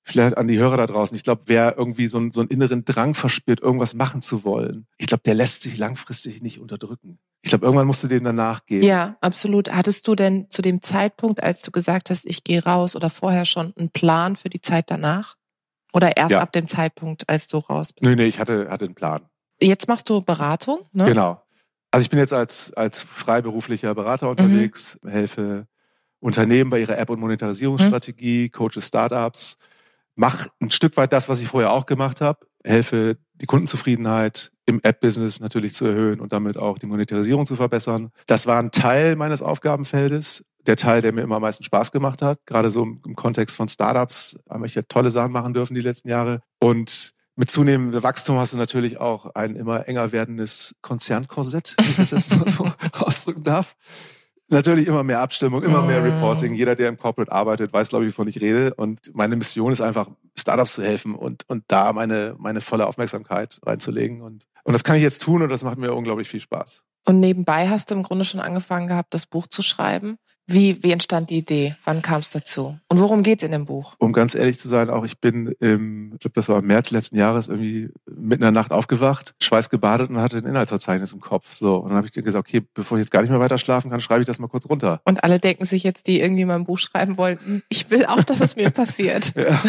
vielleicht 0.03 0.38
an 0.38 0.48
die 0.48 0.58
Hörer 0.58 0.77
da 0.77 0.88
draußen. 0.88 1.15
Ich 1.15 1.24
glaube, 1.24 1.43
wer 1.46 1.77
irgendwie 1.77 2.08
so, 2.08 2.17
einen, 2.17 2.31
so 2.31 2.41
einen 2.41 2.50
inneren 2.50 2.84
Drang 2.86 3.13
verspürt, 3.13 3.62
irgendwas 3.62 3.93
machen 3.93 4.22
zu 4.22 4.43
wollen, 4.43 4.88
ich 4.98 5.08
glaube, 5.08 5.24
der 5.25 5.36
lässt 5.36 5.62
sich 5.62 5.77
langfristig 5.77 6.41
nicht 6.41 6.60
unterdrücken. 6.60 7.19
ich 7.41 7.50
glaube, 7.50 7.65
irgendwann 7.65 7.88
musst 7.88 8.03
du 8.03 8.08
dem 8.08 8.24
danach 8.24 8.65
gehen. 8.65 8.84
Ja, 8.84 9.17
absolut. 9.22 9.72
Hattest 9.72 10.08
du 10.08 10.15
denn 10.15 10.50
zu 10.50 10.62
dem 10.62 10.81
Zeitpunkt, 10.81 11.41
als 11.41 11.62
du 11.62 11.72
gesagt 11.72 12.10
hast, 12.10 12.25
ich 12.25 12.43
gehe 12.43 12.63
raus 12.63 12.96
oder 12.96 13.10
vorher 13.10 13.46
schon 13.46 13.74
einen 13.77 13.89
Plan 13.89 14.36
für 14.36 14.50
die 14.50 14.62
Zeit 14.62 14.91
danach? 14.91 15.36
Oder 15.93 16.17
erst 16.17 16.31
ja. 16.31 16.39
ab 16.39 16.51
dem 16.51 16.67
Zeitpunkt, 16.67 17.27
als 17.27 17.48
du 17.48 17.58
raus 17.58 17.93
bist? 17.93 18.03
Nee, 18.03 18.15
nee, 18.15 18.27
ich 18.27 18.39
hatte, 18.39 18.69
hatte 18.69 18.86
einen 18.86 18.96
Plan. 18.96 19.22
Jetzt 19.62 19.88
machst 19.88 20.10
du 20.10 20.22
Beratung, 20.22 20.81
ne? 20.91 21.05
Genau. 21.05 21.41
Also 21.91 22.03
ich 22.03 22.10
bin 22.10 22.19
jetzt 22.19 22.34
als, 22.34 22.72
als 22.74 23.01
freiberuflicher 23.01 23.96
Berater 23.96 24.29
unterwegs, 24.29 25.00
mhm. 25.01 25.10
helfe 25.10 25.67
Unternehmen 26.19 26.69
bei 26.69 26.79
ihrer 26.79 26.98
App- 26.98 27.10
und 27.10 27.19
Monetarisierungsstrategie, 27.19 28.46
mhm. 28.46 28.51
coache 28.51 28.81
Startups, 28.81 29.58
mache 30.15 30.50
ein 30.62 30.69
Stück 30.69 30.96
weit 30.98 31.13
das, 31.13 31.29
was 31.29 31.41
ich 31.41 31.48
vorher 31.48 31.72
auch 31.72 31.86
gemacht 31.86 32.22
habe, 32.22 32.46
helfe 32.63 33.17
die 33.34 33.46
Kundenzufriedenheit 33.46 34.51
im 34.65 34.81
App-Business 34.84 35.39
natürlich 35.39 35.74
zu 35.74 35.86
erhöhen 35.86 36.19
und 36.19 36.31
damit 36.34 36.58
auch 36.58 36.77
die 36.77 36.86
Monetarisierung 36.86 37.46
zu 37.46 37.55
verbessern. 37.55 38.12
Das 38.27 38.46
war 38.46 38.60
ein 38.60 38.72
Teil 38.72 39.15
meines 39.15 39.41
Aufgabenfeldes, 39.41 40.46
der 40.69 40.77
Teil, 40.77 41.01
der 41.01 41.11
mir 41.11 41.21
immer 41.21 41.35
am 41.35 41.41
meisten 41.41 41.63
Spaß 41.63 41.91
gemacht 41.91 42.21
hat. 42.21 42.39
Gerade 42.45 42.71
so 42.71 42.83
im, 42.83 43.15
Kontext 43.15 43.57
von 43.57 43.67
Startups 43.67 44.39
haben 44.49 44.63
wir 44.63 44.69
ja 44.69 44.83
tolle 44.83 45.09
Sachen 45.09 45.31
machen 45.31 45.53
dürfen 45.53 45.73
die 45.73 45.81
letzten 45.81 46.09
Jahre. 46.09 46.41
Und 46.59 47.13
mit 47.35 47.49
zunehmendem 47.49 48.03
Wachstum 48.03 48.38
hast 48.38 48.53
du 48.53 48.57
natürlich 48.57 48.99
auch 48.99 49.33
ein 49.33 49.55
immer 49.55 49.88
enger 49.88 50.11
werdendes 50.11 50.75
Konzernkorsett, 50.81 51.75
wenn 51.77 51.89
ich 51.89 51.95
das 51.97 52.11
jetzt 52.11 52.38
mal 52.38 52.47
so 52.47 52.71
ausdrücken 52.99 53.43
darf. 53.43 53.75
Natürlich 54.47 54.88
immer 54.88 55.03
mehr 55.03 55.19
Abstimmung, 55.19 55.61
immer 55.63 55.81
mehr 55.81 56.01
mhm. 56.01 56.11
Reporting. 56.11 56.53
Jeder, 56.53 56.75
der 56.75 56.89
im 56.89 56.97
Corporate 56.97 57.31
arbeitet, 57.31 57.71
weiß, 57.71 57.89
glaube 57.89 58.05
ich, 58.05 58.13
wovon 58.13 58.27
ich 58.27 58.41
rede. 58.41 58.73
Und 58.75 59.13
meine 59.13 59.35
Mission 59.35 59.71
ist 59.71 59.81
einfach, 59.81 60.07
Startups 60.38 60.73
zu 60.73 60.83
helfen 60.83 61.15
und, 61.15 61.43
und 61.49 61.63
da 61.67 61.93
meine, 61.93 62.35
meine 62.38 62.61
volle 62.61 62.88
Aufmerksamkeit 62.88 63.59
reinzulegen. 63.65 64.21
Und, 64.21 64.45
und 64.63 64.73
das 64.73 64.83
kann 64.83 64.95
ich 64.95 65.03
jetzt 65.03 65.21
tun 65.21 65.41
und 65.41 65.49
das 65.49 65.63
macht 65.63 65.77
mir 65.77 65.93
unglaublich 65.93 66.29
viel 66.29 66.39
Spaß. 66.39 66.83
Und 67.05 67.19
nebenbei 67.19 67.67
hast 67.69 67.91
du 67.91 67.95
im 67.95 68.03
Grunde 68.03 68.25
schon 68.25 68.39
angefangen 68.39 68.88
gehabt, 68.88 69.13
das 69.13 69.25
Buch 69.25 69.47
zu 69.47 69.61
schreiben. 69.61 70.17
Wie, 70.51 70.81
wie 70.81 70.91
entstand 70.91 71.29
die 71.29 71.37
Idee? 71.37 71.75
Wann 71.85 72.01
kam 72.01 72.21
es 72.21 72.31
dazu? 72.31 72.75
Und 72.87 72.99
worum 72.99 73.21
geht's 73.21 73.43
in 73.43 73.51
dem 73.51 73.65
Buch? 73.65 73.93
Um 73.99 74.13
ganz 74.13 74.33
ehrlich 74.33 74.59
zu 74.59 74.67
sein, 74.67 74.89
auch 74.89 75.05
ich 75.05 75.19
bin 75.19 75.53
im, 75.59 76.13
ich 76.13 76.21
glaube, 76.21 76.33
das 76.33 76.49
war 76.49 76.57
im 76.57 76.65
März 76.65 76.89
letzten 76.89 77.17
Jahres 77.17 77.49
irgendwie 77.49 77.89
mitten 78.07 78.41
in 78.41 78.41
der 78.41 78.51
Nacht 78.51 78.71
aufgewacht, 78.71 79.35
schweißgebadet 79.39 80.09
und 80.09 80.17
hatte 80.17 80.37
ein 80.37 80.45
Inhaltsverzeichnis 80.45 81.13
im 81.13 81.19
Kopf. 81.19 81.53
So. 81.53 81.75
Und 81.77 81.89
dann 81.89 81.97
habe 81.97 82.07
ich 82.07 82.13
dir 82.13 82.23
gesagt, 82.23 82.47
okay, 82.47 82.63
bevor 82.73 82.97
ich 82.97 83.03
jetzt 83.03 83.11
gar 83.11 83.21
nicht 83.21 83.29
mehr 83.29 83.39
weiter 83.39 83.59
schlafen 83.59 83.91
kann, 83.91 83.99
schreibe 83.99 84.21
ich 84.21 84.27
das 84.27 84.39
mal 84.39 84.47
kurz 84.47 84.67
runter. 84.67 85.01
Und 85.03 85.23
alle 85.23 85.39
denken 85.39 85.65
sich 85.65 85.83
jetzt, 85.83 86.07
die 86.07 86.19
irgendwie 86.19 86.45
mal 86.45 86.55
ein 86.55 86.63
Buch 86.63 86.79
schreiben 86.79 87.17
wollten, 87.17 87.61
ich 87.69 87.91
will 87.91 88.07
auch, 88.07 88.23
dass 88.23 88.41
es 88.41 88.55
mir 88.55 88.69
passiert. 88.71 89.33
ja. 89.35 89.61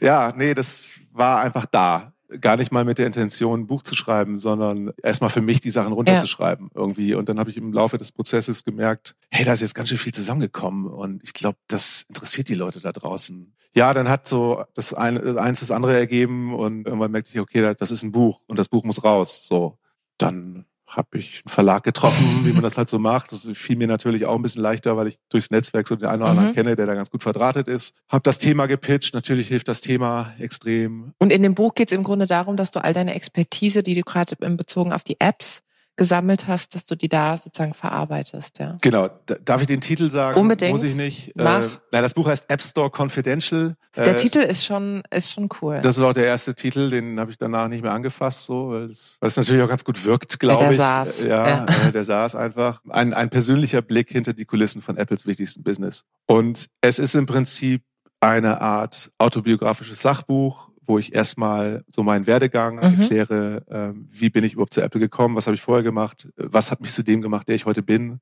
ja, 0.00 0.32
nee, 0.36 0.54
das 0.54 0.92
war 1.12 1.40
einfach 1.40 1.66
da 1.66 2.12
gar 2.40 2.56
nicht 2.56 2.72
mal 2.72 2.84
mit 2.84 2.98
der 2.98 3.06
Intention, 3.06 3.60
ein 3.60 3.66
Buch 3.66 3.82
zu 3.82 3.94
schreiben, 3.94 4.38
sondern 4.38 4.92
erstmal 5.02 5.30
für 5.30 5.40
mich 5.40 5.60
die 5.60 5.70
Sachen 5.70 5.92
runterzuschreiben 5.92 6.70
ja. 6.74 6.80
irgendwie. 6.80 7.14
Und 7.14 7.28
dann 7.28 7.38
habe 7.38 7.50
ich 7.50 7.56
im 7.56 7.72
Laufe 7.72 7.98
des 7.98 8.12
Prozesses 8.12 8.64
gemerkt, 8.64 9.14
hey, 9.30 9.44
da 9.44 9.52
ist 9.52 9.60
jetzt 9.60 9.74
ganz 9.74 9.88
schön 9.88 9.98
viel 9.98 10.12
zusammengekommen 10.12 10.86
und 10.86 11.22
ich 11.24 11.32
glaube, 11.32 11.58
das 11.68 12.06
interessiert 12.08 12.48
die 12.48 12.54
Leute 12.54 12.80
da 12.80 12.92
draußen. 12.92 13.54
Ja, 13.74 13.94
dann 13.94 14.08
hat 14.08 14.26
so 14.28 14.64
das 14.74 14.94
eine, 14.94 15.40
eins 15.40 15.60
das 15.60 15.70
andere 15.70 15.96
ergeben 15.96 16.54
und 16.54 16.86
irgendwann 16.86 17.10
merkte 17.10 17.30
ich, 17.32 17.40
okay, 17.40 17.74
das 17.78 17.90
ist 17.90 18.02
ein 18.02 18.12
Buch 18.12 18.40
und 18.46 18.58
das 18.58 18.68
Buch 18.68 18.84
muss 18.84 19.04
raus. 19.04 19.42
So, 19.44 19.78
dann 20.16 20.64
habe 20.88 21.18
ich 21.18 21.42
einen 21.44 21.52
Verlag 21.52 21.84
getroffen, 21.84 22.40
wie 22.44 22.52
man 22.52 22.62
das 22.62 22.78
halt 22.78 22.88
so 22.88 22.98
macht. 22.98 23.30
Das 23.30 23.46
fiel 23.52 23.76
mir 23.76 23.86
natürlich 23.86 24.26
auch 24.26 24.34
ein 24.34 24.42
bisschen 24.42 24.62
leichter, 24.62 24.96
weil 24.96 25.06
ich 25.06 25.18
durchs 25.28 25.50
Netzwerk 25.50 25.86
so 25.86 25.96
den 25.96 26.08
einen 26.08 26.22
oder 26.22 26.30
anderen 26.30 26.50
mhm. 26.50 26.54
kenne, 26.54 26.76
der 26.76 26.86
da 26.86 26.94
ganz 26.94 27.10
gut 27.10 27.22
verdrahtet 27.22 27.68
ist. 27.68 27.94
Hab 28.08 28.24
das 28.24 28.38
Thema 28.38 28.66
gepitcht. 28.66 29.14
Natürlich 29.14 29.48
hilft 29.48 29.68
das 29.68 29.80
Thema 29.80 30.32
extrem. 30.38 31.12
Und 31.18 31.32
in 31.32 31.42
dem 31.42 31.54
Buch 31.54 31.74
geht 31.74 31.92
es 31.92 31.96
im 31.96 32.04
Grunde 32.04 32.26
darum, 32.26 32.56
dass 32.56 32.70
du 32.70 32.82
all 32.82 32.94
deine 32.94 33.14
Expertise, 33.14 33.82
die 33.82 33.94
du 33.94 34.02
gerade 34.02 34.34
bezogen 34.36 34.92
auf 34.92 35.04
die 35.04 35.16
Apps 35.20 35.62
gesammelt 35.98 36.46
hast, 36.46 36.74
dass 36.74 36.86
du 36.86 36.94
die 36.94 37.08
da 37.08 37.36
sozusagen 37.36 37.74
verarbeitest, 37.74 38.60
ja. 38.60 38.78
Genau. 38.80 39.10
Darf 39.44 39.60
ich 39.60 39.66
den 39.66 39.80
Titel 39.80 40.08
sagen? 40.08 40.40
Unbedingt. 40.40 40.72
Muss 40.72 40.84
ich 40.84 40.94
nicht. 40.94 41.32
Mach. 41.34 41.64
Äh, 41.64 41.68
nein, 41.90 42.02
das 42.02 42.14
Buch 42.14 42.28
heißt 42.28 42.48
App 42.48 42.62
Store 42.62 42.90
Confidential. 42.96 43.74
Der 43.96 44.14
äh, 44.14 44.16
Titel 44.16 44.38
ist 44.38 44.64
schon 44.64 45.02
ist 45.10 45.32
schon 45.32 45.48
cool. 45.60 45.80
Das 45.82 45.98
ist 45.98 46.02
auch 46.02 46.12
der 46.12 46.26
erste 46.26 46.54
Titel, 46.54 46.88
den 46.88 47.18
habe 47.18 47.32
ich 47.32 47.36
danach 47.36 47.68
nicht 47.68 47.82
mehr 47.82 47.92
angefasst, 47.92 48.46
so, 48.46 48.70
weil 48.70 48.84
es, 48.84 49.18
weil 49.20 49.28
es 49.28 49.36
natürlich 49.36 49.62
auch 49.62 49.68
ganz 49.68 49.84
gut 49.84 50.02
wirkt, 50.04 50.38
glaube 50.38 50.62
ich. 50.62 50.68
Der 50.68 50.72
saß. 50.76 51.22
Ja, 51.22 51.48
ja. 51.48 51.66
Äh, 51.88 51.92
der 51.92 52.04
saß 52.04 52.36
einfach. 52.36 52.80
Ein, 52.88 53.12
ein 53.12 53.28
persönlicher 53.28 53.82
Blick 53.82 54.08
hinter 54.08 54.32
die 54.32 54.44
Kulissen 54.44 54.80
von 54.80 54.96
Apples 54.96 55.26
wichtigsten 55.26 55.64
Business. 55.64 56.04
Und 56.26 56.68
es 56.80 57.00
ist 57.00 57.16
im 57.16 57.26
Prinzip 57.26 57.82
eine 58.20 58.60
Art 58.60 59.10
autobiografisches 59.18 60.00
Sachbuch, 60.00 60.67
wo 60.88 60.98
ich 60.98 61.14
erstmal 61.14 61.84
so 61.88 62.02
meinen 62.02 62.26
Werdegang 62.26 62.76
mhm. 62.76 63.00
erkläre, 63.00 63.64
äh, 63.68 64.00
wie 64.08 64.30
bin 64.30 64.42
ich 64.42 64.54
überhaupt 64.54 64.72
zu 64.72 64.80
Apple 64.80 65.00
gekommen, 65.00 65.36
was 65.36 65.46
habe 65.46 65.54
ich 65.54 65.60
vorher 65.60 65.82
gemacht, 65.82 66.28
was 66.36 66.70
hat 66.70 66.80
mich 66.80 66.92
zu 66.92 67.04
dem 67.04 67.20
gemacht, 67.20 67.46
der 67.46 67.54
ich 67.54 67.66
heute 67.66 67.82
bin. 67.82 68.20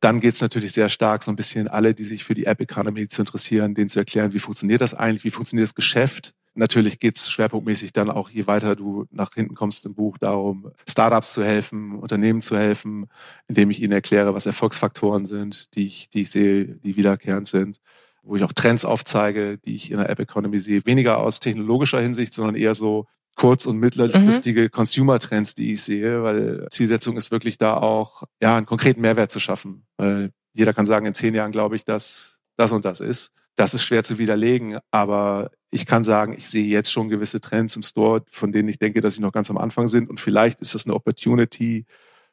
Dann 0.00 0.18
geht 0.18 0.34
es 0.34 0.40
natürlich 0.40 0.72
sehr 0.72 0.88
stark, 0.88 1.22
so 1.22 1.30
ein 1.30 1.36
bisschen 1.36 1.68
alle, 1.68 1.94
die 1.94 2.02
sich 2.02 2.24
für 2.24 2.34
die 2.34 2.46
App 2.46 2.60
Economy 2.60 3.06
zu 3.06 3.22
interessieren, 3.22 3.74
denen 3.74 3.88
zu 3.88 4.00
erklären, 4.00 4.32
wie 4.32 4.40
funktioniert 4.40 4.80
das 4.80 4.94
eigentlich, 4.94 5.22
wie 5.22 5.30
funktioniert 5.30 5.68
das 5.68 5.76
Geschäft. 5.76 6.34
Natürlich 6.54 6.98
geht 6.98 7.16
es 7.16 7.30
schwerpunktmäßig 7.30 7.92
dann 7.92 8.10
auch, 8.10 8.28
je 8.28 8.48
weiter 8.48 8.74
du 8.74 9.06
nach 9.10 9.34
hinten 9.34 9.54
kommst 9.54 9.86
im 9.86 9.94
Buch, 9.94 10.18
darum, 10.18 10.72
Startups 10.88 11.32
zu 11.32 11.44
helfen, 11.44 11.94
Unternehmen 11.94 12.40
zu 12.40 12.58
helfen, 12.58 13.06
indem 13.46 13.70
ich 13.70 13.80
ihnen 13.80 13.92
erkläre, 13.92 14.34
was 14.34 14.46
Erfolgsfaktoren 14.46 15.24
sind, 15.24 15.74
die 15.76 15.86
ich, 15.86 16.10
die 16.10 16.22
ich 16.22 16.30
sehe, 16.30 16.64
die 16.64 16.96
wiederkehrend 16.96 17.46
sind 17.46 17.78
wo 18.22 18.36
ich 18.36 18.44
auch 18.44 18.52
Trends 18.52 18.84
aufzeige, 18.84 19.58
die 19.58 19.74
ich 19.74 19.90
in 19.90 19.98
der 19.98 20.08
App 20.08 20.20
Economy 20.20 20.58
sehe. 20.58 20.86
Weniger 20.86 21.18
aus 21.18 21.40
technologischer 21.40 22.00
Hinsicht, 22.00 22.34
sondern 22.34 22.54
eher 22.54 22.74
so 22.74 23.06
kurz- 23.34 23.66
und 23.66 23.78
mittelfristige 23.78 24.62
mhm. 24.62 24.70
Consumer-Trends, 24.70 25.54
die 25.54 25.72
ich 25.72 25.82
sehe, 25.82 26.22
weil 26.22 26.66
Zielsetzung 26.70 27.16
ist 27.16 27.30
wirklich 27.30 27.58
da 27.58 27.76
auch, 27.76 28.24
ja, 28.40 28.56
einen 28.56 28.66
konkreten 28.66 29.00
Mehrwert 29.00 29.30
zu 29.30 29.40
schaffen. 29.40 29.86
Weil 29.96 30.30
jeder 30.52 30.74
kann 30.74 30.86
sagen, 30.86 31.06
in 31.06 31.14
zehn 31.14 31.34
Jahren 31.34 31.52
glaube 31.52 31.76
ich, 31.76 31.84
dass 31.84 32.38
das 32.56 32.72
und 32.72 32.84
das 32.84 33.00
ist. 33.00 33.32
Das 33.56 33.74
ist 33.74 33.82
schwer 33.82 34.04
zu 34.04 34.18
widerlegen, 34.18 34.78
aber 34.90 35.50
ich 35.70 35.84
kann 35.86 36.04
sagen, 36.04 36.34
ich 36.34 36.48
sehe 36.48 36.66
jetzt 36.66 36.90
schon 36.92 37.08
gewisse 37.08 37.40
Trends 37.40 37.76
im 37.76 37.82
Store, 37.82 38.22
von 38.30 38.52
denen 38.52 38.68
ich 38.68 38.78
denke, 38.78 39.00
dass 39.00 39.14
sie 39.14 39.22
noch 39.22 39.32
ganz 39.32 39.50
am 39.50 39.58
Anfang 39.58 39.88
sind 39.88 40.08
und 40.08 40.20
vielleicht 40.20 40.60
ist 40.60 40.74
das 40.74 40.86
eine 40.86 40.94
Opportunity 40.94 41.84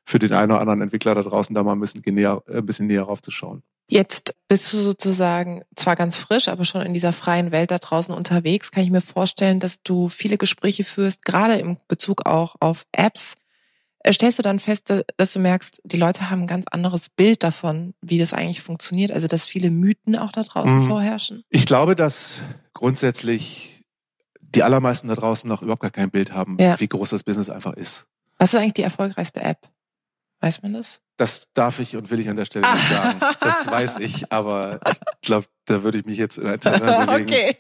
für 0.05 0.19
den 0.19 0.33
einen 0.33 0.51
oder 0.51 0.61
anderen 0.61 0.81
Entwickler 0.81 1.15
da 1.15 1.23
draußen, 1.23 1.53
da 1.53 1.63
mal 1.63 1.73
ein 1.73 1.79
bisschen 1.79 2.01
näher, 2.05 2.41
ein 2.47 2.65
bisschen 2.65 2.87
näher 2.87 3.03
raufzuschauen. 3.03 3.63
Jetzt 3.91 4.35
bist 4.47 4.71
du 4.71 4.77
sozusagen 4.77 5.63
zwar 5.75 5.95
ganz 5.95 6.15
frisch, 6.17 6.47
aber 6.47 6.63
schon 6.63 6.83
in 6.83 6.93
dieser 6.93 7.11
freien 7.11 7.51
Welt 7.51 7.71
da 7.71 7.79
draußen 7.79 8.13
unterwegs. 8.13 8.71
Kann 8.71 8.83
ich 8.83 8.91
mir 8.91 9.01
vorstellen, 9.01 9.59
dass 9.59 9.81
du 9.81 10.09
viele 10.09 10.37
Gespräche 10.37 10.83
führst, 10.83 11.25
gerade 11.25 11.55
im 11.55 11.77
Bezug 11.87 12.27
auch 12.27 12.55
auf 12.59 12.85
Apps. 12.91 13.35
Äh, 14.03 14.13
stellst 14.13 14.37
du 14.37 14.43
dann 14.43 14.59
fest, 14.59 14.93
dass 15.17 15.33
du 15.33 15.39
merkst, 15.39 15.81
die 15.85 15.97
Leute 15.97 16.29
haben 16.29 16.41
ein 16.41 16.47
ganz 16.47 16.65
anderes 16.69 17.09
Bild 17.09 17.43
davon, 17.43 17.95
wie 18.01 18.19
das 18.19 18.33
eigentlich 18.33 18.61
funktioniert? 18.61 19.11
Also, 19.11 19.27
dass 19.27 19.45
viele 19.45 19.71
Mythen 19.71 20.15
auch 20.15 20.31
da 20.31 20.43
draußen 20.43 20.77
mhm. 20.77 20.87
vorherrschen? 20.87 21.41
Ich 21.49 21.65
glaube, 21.65 21.95
dass 21.95 22.43
grundsätzlich 22.73 23.83
die 24.39 24.61
allermeisten 24.63 25.07
da 25.07 25.15
draußen 25.15 25.47
noch 25.47 25.63
überhaupt 25.63 25.81
gar 25.81 25.91
kein 25.91 26.11
Bild 26.11 26.33
haben, 26.33 26.57
ja. 26.59 26.79
wie 26.79 26.87
groß 26.87 27.09
das 27.09 27.23
Business 27.23 27.49
einfach 27.49 27.73
ist. 27.73 28.05
Was 28.37 28.53
ist 28.53 28.59
eigentlich 28.59 28.73
die 28.73 28.83
erfolgreichste 28.83 29.41
App? 29.41 29.67
Weiß 30.41 30.61
man 30.61 30.73
das? 30.73 31.01
Das 31.17 31.51
darf 31.53 31.79
ich 31.79 31.97
und 31.97 32.11
will 32.11 32.19
ich 32.19 32.29
an 32.29 32.37
der 32.37 32.45
Stelle 32.45 32.71
nicht 32.71 32.89
sagen. 32.89 33.19
Das 33.41 33.67
weiß 33.71 33.97
ich, 33.97 34.31
aber 34.31 34.79
ich 34.89 34.99
glaube, 35.21 35.47
da 35.65 35.83
würde 35.83 35.97
ich 35.97 36.05
mich 36.05 36.17
jetzt 36.17 36.37
in 36.37 36.47
ein 36.47 36.59
bewegen. 36.59 37.23
Okay. 37.23 37.57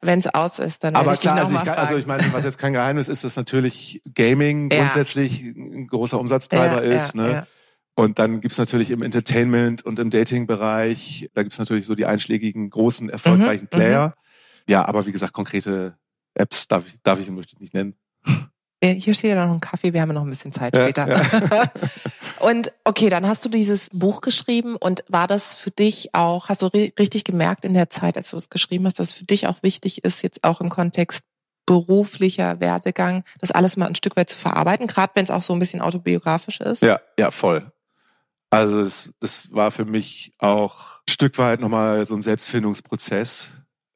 Wenn 0.00 0.20
es 0.20 0.32
aus 0.32 0.60
ist, 0.60 0.84
dann 0.84 0.94
Aber 0.94 1.12
ich 1.12 1.20
klar, 1.20 1.36
also 1.36 1.56
ich, 1.56 1.64
kann, 1.64 1.76
also 1.76 1.96
ich 1.96 2.06
meine, 2.06 2.32
was 2.32 2.44
jetzt 2.44 2.58
kein 2.58 2.72
Geheimnis 2.72 3.08
ist, 3.08 3.24
dass 3.24 3.34
natürlich 3.36 4.00
Gaming 4.14 4.70
ja. 4.70 4.78
grundsätzlich 4.78 5.42
ein 5.42 5.88
großer 5.88 6.20
Umsatztreiber 6.20 6.84
ja, 6.84 6.94
ist. 6.94 7.16
Ja, 7.16 7.22
ne? 7.22 7.46
Und 7.96 8.20
dann 8.20 8.40
gibt's 8.40 8.58
natürlich 8.58 8.90
im 8.90 9.02
Entertainment 9.02 9.84
und 9.84 9.98
im 9.98 10.10
Dating-Bereich, 10.10 11.30
da 11.34 11.42
gibt's 11.42 11.58
natürlich 11.58 11.84
so 11.84 11.96
die 11.96 12.06
einschlägigen, 12.06 12.70
großen, 12.70 13.10
erfolgreichen 13.10 13.64
mhm, 13.64 13.76
Player. 13.76 14.06
Mhm. 14.06 14.72
Ja, 14.72 14.86
aber 14.86 15.04
wie 15.06 15.10
gesagt, 15.10 15.32
konkrete 15.32 15.98
Apps 16.34 16.68
darf 16.68 16.86
ich, 16.86 17.02
darf 17.02 17.18
ich 17.18 17.28
und 17.28 17.34
möchte 17.34 17.54
ich 17.54 17.60
nicht 17.60 17.74
nennen. 17.74 17.96
Hier 18.80 19.12
steht 19.14 19.30
ja 19.30 19.44
noch 19.44 19.52
ein 19.52 19.60
Kaffee, 19.60 19.92
wir 19.92 20.00
haben 20.00 20.14
noch 20.14 20.22
ein 20.22 20.28
bisschen 20.28 20.52
Zeit 20.52 20.76
später. 20.76 21.08
Ja. 21.08 21.72
und 22.38 22.72
okay, 22.84 23.08
dann 23.08 23.26
hast 23.26 23.44
du 23.44 23.48
dieses 23.48 23.90
Buch 23.92 24.20
geschrieben 24.20 24.76
und 24.76 25.02
war 25.08 25.26
das 25.26 25.56
für 25.56 25.72
dich 25.72 26.14
auch, 26.14 26.48
hast 26.48 26.62
du 26.62 26.66
richtig 26.66 27.24
gemerkt 27.24 27.64
in 27.64 27.74
der 27.74 27.90
Zeit, 27.90 28.16
als 28.16 28.30
du 28.30 28.36
es 28.36 28.50
geschrieben 28.50 28.86
hast, 28.86 29.00
dass 29.00 29.08
es 29.08 29.12
für 29.14 29.24
dich 29.24 29.48
auch 29.48 29.64
wichtig 29.64 30.04
ist, 30.04 30.22
jetzt 30.22 30.44
auch 30.44 30.60
im 30.60 30.68
Kontext 30.68 31.24
beruflicher 31.66 32.60
Werdegang, 32.60 33.24
das 33.40 33.50
alles 33.50 33.76
mal 33.76 33.86
ein 33.86 33.96
Stück 33.96 34.16
weit 34.16 34.30
zu 34.30 34.38
verarbeiten, 34.38 34.86
gerade 34.86 35.12
wenn 35.16 35.24
es 35.24 35.32
auch 35.32 35.42
so 35.42 35.52
ein 35.54 35.58
bisschen 35.58 35.80
autobiografisch 35.80 36.60
ist? 36.60 36.80
Ja, 36.80 37.00
ja, 37.18 37.32
voll. 37.32 37.72
Also 38.48 38.78
das, 38.78 39.12
das 39.18 39.52
war 39.52 39.72
für 39.72 39.84
mich 39.84 40.32
auch 40.38 41.00
ein 41.00 41.12
Stück 41.12 41.36
weit 41.36 41.60
nochmal 41.60 42.06
so 42.06 42.14
ein 42.14 42.22
Selbstfindungsprozess, 42.22 43.50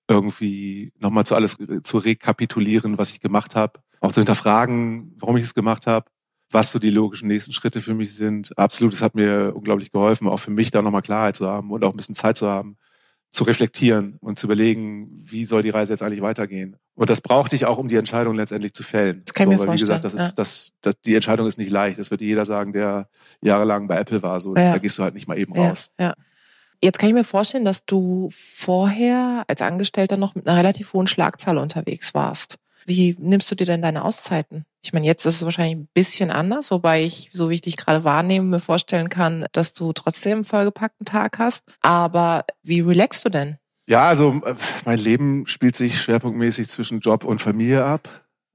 irgendwie 0.09 0.93
nochmal 0.99 1.25
zu 1.25 1.37
alles 1.37 1.57
zu 1.85 1.99
rekapitulieren, 1.99 2.99
was 2.99 3.13
ich 3.13 3.21
gemacht 3.21 3.55
habe 3.55 3.81
auch 4.03 4.13
zu 4.13 4.21
hinterfragen, 4.21 5.15
warum 5.19 5.37
ich 5.37 5.45
es 5.45 5.55
gemacht 5.55 5.87
habe, 5.87 6.07
was 6.51 6.73
so 6.73 6.79
die 6.79 6.91
logischen 6.91 7.29
nächsten 7.29 7.53
Schritte 7.53 7.81
für 7.81 7.95
mich 7.95 8.15
sind. 8.15 8.57
Absolut, 8.59 8.93
es 8.93 9.01
hat 9.01 9.15
mir 9.15 9.53
unglaublich 9.55 9.91
geholfen, 9.91 10.29
auch 10.29 10.39
für 10.39 10.51
mich 10.51 10.71
da 10.71 10.83
nochmal 10.83 11.03
Klarheit 11.03 11.37
zu 11.37 11.49
haben 11.49 11.71
und 11.71 11.83
auch 11.85 11.91
ein 11.93 11.97
bisschen 11.97 12.15
Zeit 12.15 12.37
zu 12.37 12.49
haben, 12.49 12.77
zu 13.31 13.45
reflektieren 13.45 14.19
und 14.21 14.39
zu 14.39 14.47
überlegen, 14.47 15.09
wie 15.25 15.45
soll 15.47 15.63
die 15.63 15.71
Reise 15.71 15.95
jetzt 15.95 16.03
eigentlich 16.03 16.21
weitergehen. 16.21 16.77
Und 16.95 17.09
das 17.09 17.23
brauchte 17.23 17.57
ich 17.57 17.65
auch, 17.65 17.79
um 17.79 17.89
die 17.89 17.97
Entscheidung 17.97 18.35
letztendlich 18.35 18.75
zu 18.75 18.83
fällen. 18.83 19.23
Das 19.25 19.33
kann 19.33 19.47
so, 19.47 19.53
ich 19.53 19.57
mir 19.57 19.61
weil, 19.61 19.67
vorstellen. 19.69 19.89
Wie 19.89 20.03
gesagt, 20.03 20.05
das 20.05 20.15
ist, 20.15 20.21
ja. 20.21 20.33
das, 20.37 20.73
das, 20.83 21.01
die 21.01 21.15
Entscheidung 21.15 21.47
ist 21.47 21.57
nicht 21.57 21.71
leicht. 21.71 21.99
Das 21.99 22.11
wird 22.11 22.21
dir 22.21 22.27
jeder 22.27 22.45
sagen, 22.45 22.75
der 22.75 23.09
jahrelang 23.41 23.87
bei 23.89 23.97
Apple 23.97 24.23
war. 24.23 24.39
So, 24.41 24.55
Ja. 24.55 24.73
da 24.73 24.79
gehst 24.79 24.99
du 24.99 25.03
halt 25.05 25.15
nicht 25.15 25.29
mal 25.29 25.39
eben 25.39 25.55
ja, 25.55 25.69
raus. 25.69 25.95
ja. 25.99 26.13
Jetzt 26.85 26.99
kann 26.99 27.09
ich 27.09 27.15
mir 27.15 27.25
vorstellen, 27.25 27.65
dass 27.65 27.87
du 27.87 28.29
vorher 28.33 29.45
als 29.47 29.63
Angestellter 29.63 30.17
noch 30.17 30.35
mit 30.35 30.47
einer 30.49 30.59
relativ 30.59 30.93
hohen 30.93 31.07
Schlagzahl 31.07 31.57
unterwegs 31.57 32.13
warst. 32.13 32.57
Wie 32.87 33.15
nimmst 33.19 33.51
du 33.51 33.55
dir 33.55 33.67
denn 33.67 33.83
deine 33.83 34.05
Auszeiten? 34.05 34.65
Ich 34.85 34.93
meine, 34.93 35.07
jetzt 35.07 35.25
ist 35.27 35.37
es 35.37 35.45
wahrscheinlich 35.45 35.77
ein 35.77 35.89
bisschen 35.95 36.31
anders, 36.31 36.71
wobei 36.71 37.05
ich, 37.05 37.31
so 37.33 37.51
wie 37.51 37.55
ich 37.55 37.61
dich 37.61 37.77
gerade 37.77 38.05
wahrnehme, 38.05 38.47
mir 38.47 38.61
vorstellen 38.61 39.09
kann, 39.09 39.47
dass 39.53 39.75
du 39.75 39.93
trotzdem 39.93 40.39
einen 40.39 40.45
vollgepackten 40.45 41.07
Tag 41.07 41.39
hast. 41.39 41.65
Aber 41.81 42.45
wie 42.63 42.81
relaxst 42.81 43.25
du 43.25 43.29
denn? 43.29 43.59
Ja, 43.89 44.09
also 44.09 44.41
äh, 44.45 44.55
mein 44.85 44.99
Leben 44.99 45.47
spielt 45.47 45.77
sich 45.77 46.01
schwerpunktmäßig 46.01 46.69
zwischen 46.69 47.01
Job 47.01 47.25
und 47.25 47.41
Familie 47.41 47.85
ab, 47.85 48.09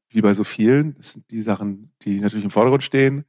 wie 0.09 0.21
bei 0.21 0.33
so 0.33 0.43
vielen. 0.43 0.95
Das 0.95 1.13
sind 1.13 1.29
die 1.31 1.41
Sachen, 1.41 1.91
die 2.01 2.19
natürlich 2.19 2.45
im 2.45 2.51
Vordergrund 2.51 2.83
stehen. 2.83 3.25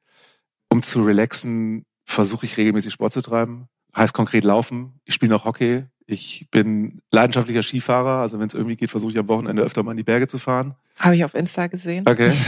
Um 0.70 0.82
zu 0.82 1.02
relaxen, 1.02 1.84
versuche 2.04 2.46
ich 2.46 2.56
regelmäßig 2.56 2.92
Sport 2.92 3.12
zu 3.12 3.22
treiben. 3.22 3.68
Heißt 3.96 4.14
konkret 4.14 4.44
laufen. 4.44 5.00
Ich 5.04 5.14
spiele 5.14 5.32
noch 5.32 5.44
Hockey. 5.44 5.86
Ich 6.10 6.48
bin 6.50 7.02
leidenschaftlicher 7.12 7.62
Skifahrer. 7.62 8.20
Also 8.20 8.40
wenn 8.40 8.48
es 8.48 8.54
irgendwie 8.54 8.76
geht, 8.76 8.90
versuche 8.90 9.12
ich 9.12 9.18
am 9.18 9.28
Wochenende 9.28 9.62
öfter 9.62 9.82
mal 9.82 9.90
in 9.90 9.98
die 9.98 10.04
Berge 10.04 10.26
zu 10.26 10.38
fahren. 10.38 10.74
Habe 10.98 11.14
ich 11.14 11.24
auf 11.24 11.34
Insta 11.34 11.66
gesehen. 11.66 12.04
Okay. 12.08 12.32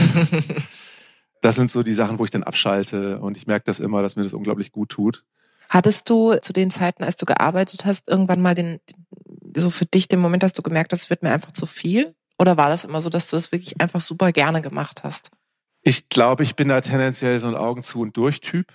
Das 1.41 1.55
sind 1.55 1.71
so 1.71 1.81
die 1.81 1.91
Sachen, 1.91 2.19
wo 2.19 2.23
ich 2.23 2.29
dann 2.29 2.43
abschalte. 2.43 3.19
Und 3.19 3.35
ich 3.35 3.47
merke 3.47 3.65
das 3.65 3.79
immer, 3.79 4.01
dass 4.03 4.15
mir 4.15 4.23
das 4.23 4.33
unglaublich 4.33 4.71
gut 4.71 4.89
tut. 4.89 5.25
Hattest 5.69 6.09
du 6.09 6.35
zu 6.39 6.53
den 6.53 6.69
Zeiten, 6.69 7.03
als 7.03 7.15
du 7.15 7.25
gearbeitet 7.25 7.85
hast, 7.85 8.07
irgendwann 8.07 8.41
mal 8.41 8.53
den, 8.53 8.79
so 9.55 9.69
für 9.69 9.85
dich 9.85 10.07
den 10.07 10.19
Moment, 10.19 10.43
dass 10.43 10.53
du 10.53 10.61
gemerkt 10.61 10.93
hast, 10.93 11.03
es 11.03 11.09
wird 11.09 11.23
mir 11.23 11.31
einfach 11.31 11.51
zu 11.51 11.65
viel? 11.65 12.13
Oder 12.37 12.57
war 12.57 12.69
das 12.69 12.85
immer 12.85 13.01
so, 13.01 13.09
dass 13.09 13.29
du 13.29 13.37
das 13.37 13.51
wirklich 13.51 13.81
einfach 13.81 14.01
super 14.01 14.31
gerne 14.31 14.61
gemacht 14.61 15.03
hast? 15.03 15.31
Ich 15.81 16.09
glaube, 16.09 16.43
ich 16.43 16.55
bin 16.55 16.67
da 16.67 16.79
tendenziell 16.81 17.39
so 17.39 17.47
ein 17.47 17.55
Augen 17.55 17.81
zu 17.81 18.01
und 18.01 18.15
durch 18.17 18.41
Typ. 18.41 18.71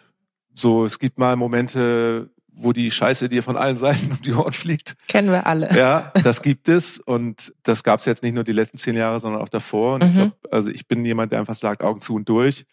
So, 0.52 0.84
es 0.84 0.98
gibt 0.98 1.18
mal 1.18 1.36
Momente, 1.36 2.30
wo 2.58 2.72
die 2.72 2.90
Scheiße 2.90 3.28
dir 3.28 3.42
von 3.42 3.56
allen 3.56 3.76
Seiten 3.76 4.10
um 4.12 4.22
die 4.22 4.32
Ohren 4.32 4.52
fliegt. 4.52 4.96
Kennen 5.08 5.30
wir 5.30 5.46
alle. 5.46 5.70
Ja, 5.76 6.10
das 6.24 6.40
gibt 6.42 6.68
es 6.68 6.98
und 6.98 7.52
das 7.62 7.82
gab 7.84 8.00
es 8.00 8.06
jetzt 8.06 8.22
nicht 8.22 8.34
nur 8.34 8.44
die 8.44 8.52
letzten 8.52 8.78
zehn 8.78 8.96
Jahre, 8.96 9.20
sondern 9.20 9.42
auch 9.42 9.48
davor. 9.50 9.94
Und 9.94 10.04
ich 10.04 10.10
Mhm. 10.10 10.14
glaube, 10.14 10.36
also 10.50 10.70
ich 10.70 10.88
bin 10.88 11.04
jemand, 11.04 11.32
der 11.32 11.38
einfach 11.40 11.54
sagt 11.54 11.82
Augen 11.82 12.00
zu 12.00 12.14
und 12.14 12.28
durch, 12.28 12.64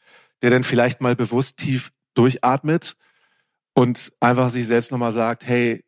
der 0.41 0.49
dann 0.51 0.63
vielleicht 0.63 1.01
mal 1.01 1.15
bewusst 1.15 1.57
tief 1.57 1.91
durchatmet 2.13 2.95
und 3.73 4.11
einfach 4.19 4.49
sich 4.49 4.67
selbst 4.67 4.91
nochmal 4.91 5.11
sagt, 5.11 5.45
hey, 5.47 5.83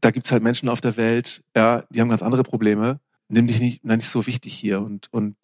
da 0.00 0.10
gibt's 0.10 0.32
halt 0.32 0.42
Menschen 0.42 0.68
auf 0.68 0.80
der 0.80 0.96
Welt, 0.96 1.42
ja, 1.56 1.84
die 1.90 2.00
haben 2.00 2.08
ganz 2.08 2.22
andere 2.22 2.42
Probleme. 2.42 3.00
Nimm 3.28 3.46
dich 3.46 3.60
nicht, 3.60 3.80
na, 3.84 3.96
nicht 3.96 4.08
so 4.08 4.26
wichtig 4.26 4.52
hier 4.54 4.80
und 4.80 5.06
und 5.12 5.36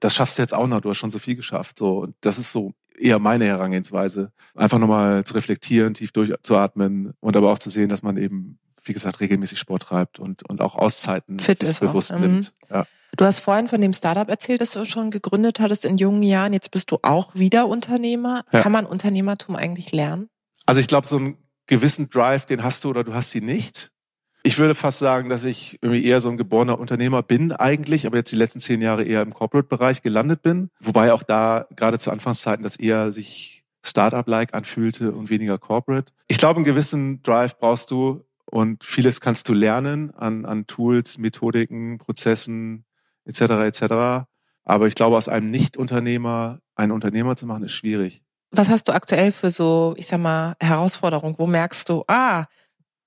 das 0.00 0.14
schaffst 0.14 0.38
du 0.38 0.42
jetzt 0.42 0.54
auch 0.54 0.66
noch. 0.66 0.80
Du 0.80 0.90
hast 0.90 0.96
schon 0.98 1.10
so 1.10 1.18
viel 1.18 1.36
geschafft. 1.36 1.78
So 1.78 1.98
und 1.98 2.14
das 2.22 2.38
ist 2.38 2.52
so 2.52 2.72
eher 2.98 3.18
meine 3.18 3.44
Herangehensweise, 3.46 4.32
einfach 4.54 4.78
nochmal 4.78 5.24
zu 5.24 5.34
reflektieren, 5.34 5.94
tief 5.94 6.12
durchzuatmen 6.12 7.12
und 7.20 7.36
aber 7.36 7.52
auch 7.52 7.58
zu 7.58 7.70
sehen, 7.70 7.88
dass 7.88 8.02
man 8.02 8.16
eben, 8.16 8.58
wie 8.84 8.92
gesagt, 8.92 9.20
regelmäßig 9.20 9.58
Sport 9.58 9.82
treibt 9.82 10.18
und 10.18 10.48
und 10.48 10.60
auch 10.60 10.74
Auszeiten 10.74 11.38
Fit 11.38 11.60
sich 11.60 11.70
ist 11.70 11.82
auch, 11.82 11.88
bewusst 11.88 12.14
mhm. 12.14 12.20
nimmt. 12.20 12.52
Ja. 12.70 12.86
Du 13.16 13.24
hast 13.24 13.40
vorhin 13.40 13.68
von 13.68 13.80
dem 13.80 13.92
Startup 13.92 14.28
erzählt, 14.28 14.60
das 14.60 14.72
du 14.72 14.84
schon 14.84 15.10
gegründet 15.10 15.60
hattest 15.60 15.84
in 15.84 15.98
jungen 15.98 16.22
Jahren. 16.22 16.52
Jetzt 16.52 16.70
bist 16.72 16.90
du 16.90 16.98
auch 17.02 17.34
wieder 17.34 17.68
Unternehmer. 17.68 18.44
Ja. 18.52 18.60
Kann 18.60 18.72
man 18.72 18.86
Unternehmertum 18.86 19.54
eigentlich 19.54 19.92
lernen? 19.92 20.28
Also 20.66 20.80
ich 20.80 20.88
glaube, 20.88 21.06
so 21.06 21.18
einen 21.18 21.36
gewissen 21.66 22.10
Drive, 22.10 22.46
den 22.46 22.64
hast 22.64 22.84
du 22.84 22.90
oder 22.90 23.04
du 23.04 23.14
hast 23.14 23.30
sie 23.30 23.40
nicht. 23.40 23.92
Ich 24.46 24.58
würde 24.58 24.74
fast 24.74 24.98
sagen, 24.98 25.30
dass 25.30 25.44
ich 25.44 25.78
irgendwie 25.80 26.04
eher 26.04 26.20
so 26.20 26.28
ein 26.28 26.36
geborener 26.36 26.78
Unternehmer 26.78 27.22
bin 27.22 27.52
eigentlich, 27.52 28.06
aber 28.06 28.18
jetzt 28.18 28.30
die 28.30 28.36
letzten 28.36 28.60
zehn 28.60 28.82
Jahre 28.82 29.02
eher 29.02 29.22
im 29.22 29.32
Corporate-Bereich 29.32 30.02
gelandet 30.02 30.42
bin. 30.42 30.68
Wobei 30.80 31.14
auch 31.14 31.22
da 31.22 31.66
gerade 31.74 31.98
zu 31.98 32.10
Anfangszeiten 32.10 32.62
das 32.62 32.76
eher 32.76 33.10
sich 33.10 33.64
Startup-like 33.82 34.52
anfühlte 34.52 35.12
und 35.12 35.30
weniger 35.30 35.56
Corporate. 35.56 36.12
Ich 36.28 36.36
glaube, 36.36 36.56
einen 36.56 36.66
gewissen 36.66 37.22
Drive 37.22 37.58
brauchst 37.58 37.90
du 37.90 38.22
und 38.44 38.84
vieles 38.84 39.22
kannst 39.22 39.48
du 39.48 39.54
lernen 39.54 40.14
an, 40.14 40.44
an 40.44 40.66
Tools, 40.66 41.16
Methodiken, 41.16 41.96
Prozessen 41.96 42.84
etc. 43.24 43.40
etc. 43.40 44.26
Aber 44.64 44.86
ich 44.86 44.94
glaube, 44.94 45.16
aus 45.16 45.30
einem 45.30 45.50
Nicht-Unternehmer 45.50 46.60
einen 46.74 46.92
Unternehmer 46.92 47.34
zu 47.36 47.46
machen, 47.46 47.64
ist 47.64 47.72
schwierig. 47.72 48.22
Was 48.50 48.68
hast 48.68 48.88
du 48.88 48.92
aktuell 48.92 49.32
für 49.32 49.50
so, 49.50 49.94
ich 49.96 50.06
sag 50.06 50.20
mal, 50.20 50.54
Herausforderungen? 50.60 51.34
Wo 51.38 51.46
merkst 51.46 51.88
du, 51.88 52.04
ah, 52.08 52.44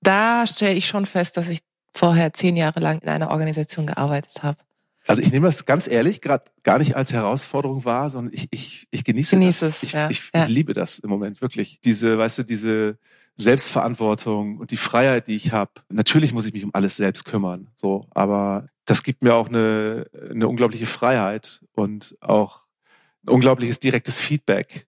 da 0.00 0.46
stelle 0.46 0.74
ich 0.74 0.86
schon 0.86 1.06
fest, 1.06 1.36
dass 1.36 1.48
ich 1.48 1.60
vorher 1.94 2.32
zehn 2.32 2.56
Jahre 2.56 2.80
lang 2.80 3.00
in 3.00 3.08
einer 3.08 3.30
Organisation 3.30 3.86
gearbeitet 3.86 4.42
habe. 4.42 4.58
Also 5.06 5.22
ich 5.22 5.32
nehme 5.32 5.46
das 5.46 5.64
ganz 5.64 5.88
ehrlich 5.88 6.20
gerade 6.20 6.44
gar 6.62 6.78
nicht 6.78 6.94
als 6.94 7.12
Herausforderung 7.12 7.84
wahr, 7.86 8.10
sondern 8.10 8.34
ich, 8.34 8.48
ich, 8.50 8.86
ich 8.90 9.04
genieße 9.04 9.36
Genieße 9.36 9.66
das. 9.66 9.76
es, 9.76 9.82
ich, 9.82 9.92
ja, 9.92 10.10
ich, 10.10 10.30
ja. 10.34 10.44
ich 10.44 10.50
liebe 10.50 10.74
das 10.74 10.98
im 10.98 11.08
Moment 11.08 11.40
wirklich. 11.40 11.80
Diese, 11.82 12.18
weißt 12.18 12.38
du, 12.38 12.42
diese 12.42 12.98
Selbstverantwortung 13.34 14.58
und 14.58 14.70
die 14.70 14.76
Freiheit, 14.76 15.28
die 15.28 15.36
ich 15.36 15.52
habe. 15.52 15.70
Natürlich 15.88 16.34
muss 16.34 16.44
ich 16.44 16.52
mich 16.52 16.64
um 16.64 16.74
alles 16.74 16.96
selbst 16.96 17.24
kümmern, 17.24 17.68
so, 17.74 18.06
aber 18.10 18.68
das 18.84 19.02
gibt 19.02 19.22
mir 19.22 19.34
auch 19.34 19.48
eine, 19.48 20.06
eine 20.30 20.48
unglaubliche 20.48 20.86
Freiheit 20.86 21.60
und 21.72 22.16
auch 22.20 22.66
ein 23.24 23.30
unglaubliches 23.30 23.78
direktes 23.78 24.18
Feedback, 24.18 24.87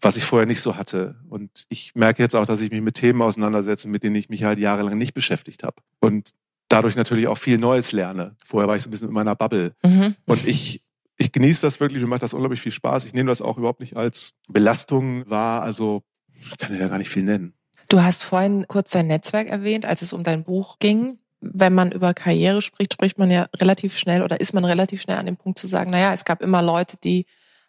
was 0.00 0.16
ich 0.16 0.24
vorher 0.24 0.46
nicht 0.46 0.60
so 0.60 0.76
hatte. 0.76 1.16
Und 1.28 1.64
ich 1.68 1.94
merke 1.94 2.22
jetzt 2.22 2.36
auch, 2.36 2.46
dass 2.46 2.60
ich 2.60 2.70
mich 2.70 2.80
mit 2.80 2.94
Themen 2.94 3.22
auseinandersetze, 3.22 3.88
mit 3.88 4.02
denen 4.02 4.16
ich 4.16 4.28
mich 4.28 4.44
halt 4.44 4.58
jahrelang 4.58 4.96
nicht 4.96 5.14
beschäftigt 5.14 5.64
habe. 5.64 5.76
Und 6.00 6.30
dadurch 6.68 6.96
natürlich 6.96 7.26
auch 7.26 7.38
viel 7.38 7.58
Neues 7.58 7.92
lerne. 7.92 8.36
Vorher 8.44 8.68
war 8.68 8.76
ich 8.76 8.82
so 8.82 8.88
ein 8.88 8.90
bisschen 8.90 9.08
in 9.08 9.14
meiner 9.14 9.34
Bubble. 9.34 9.74
Mhm. 9.82 10.14
Und 10.26 10.46
ich, 10.46 10.82
ich 11.16 11.32
genieße 11.32 11.62
das 11.62 11.80
wirklich, 11.80 12.02
mir 12.02 12.08
macht 12.08 12.22
das 12.22 12.34
unglaublich 12.34 12.60
viel 12.60 12.72
Spaß. 12.72 13.04
Ich 13.06 13.14
nehme 13.14 13.28
das 13.28 13.42
auch 13.42 13.58
überhaupt 13.58 13.80
nicht 13.80 13.96
als 13.96 14.34
Belastung 14.48 15.28
wahr. 15.28 15.62
Also 15.62 16.02
ich 16.32 16.56
kann 16.58 16.78
ja 16.78 16.88
gar 16.88 16.98
nicht 16.98 17.10
viel 17.10 17.24
nennen. 17.24 17.54
Du 17.88 18.02
hast 18.02 18.22
vorhin 18.22 18.66
kurz 18.68 18.90
dein 18.90 19.06
Netzwerk 19.06 19.48
erwähnt, 19.48 19.86
als 19.86 20.02
es 20.02 20.12
um 20.12 20.22
dein 20.22 20.44
Buch 20.44 20.78
ging. 20.78 21.18
Wenn 21.40 21.72
man 21.72 21.92
über 21.92 22.14
Karriere 22.14 22.60
spricht, 22.60 22.92
spricht 22.92 23.16
man 23.16 23.30
ja 23.30 23.48
relativ 23.56 23.96
schnell 23.96 24.22
oder 24.22 24.40
ist 24.40 24.52
man 24.52 24.64
relativ 24.64 25.00
schnell 25.00 25.16
an 25.16 25.26
dem 25.26 25.36
Punkt 25.36 25.58
zu 25.58 25.66
sagen, 25.66 25.90
naja, 25.90 26.12
es 26.12 26.24
gab 26.24 26.42
immer 26.42 26.62
Leute, 26.62 26.96
die 27.02 27.26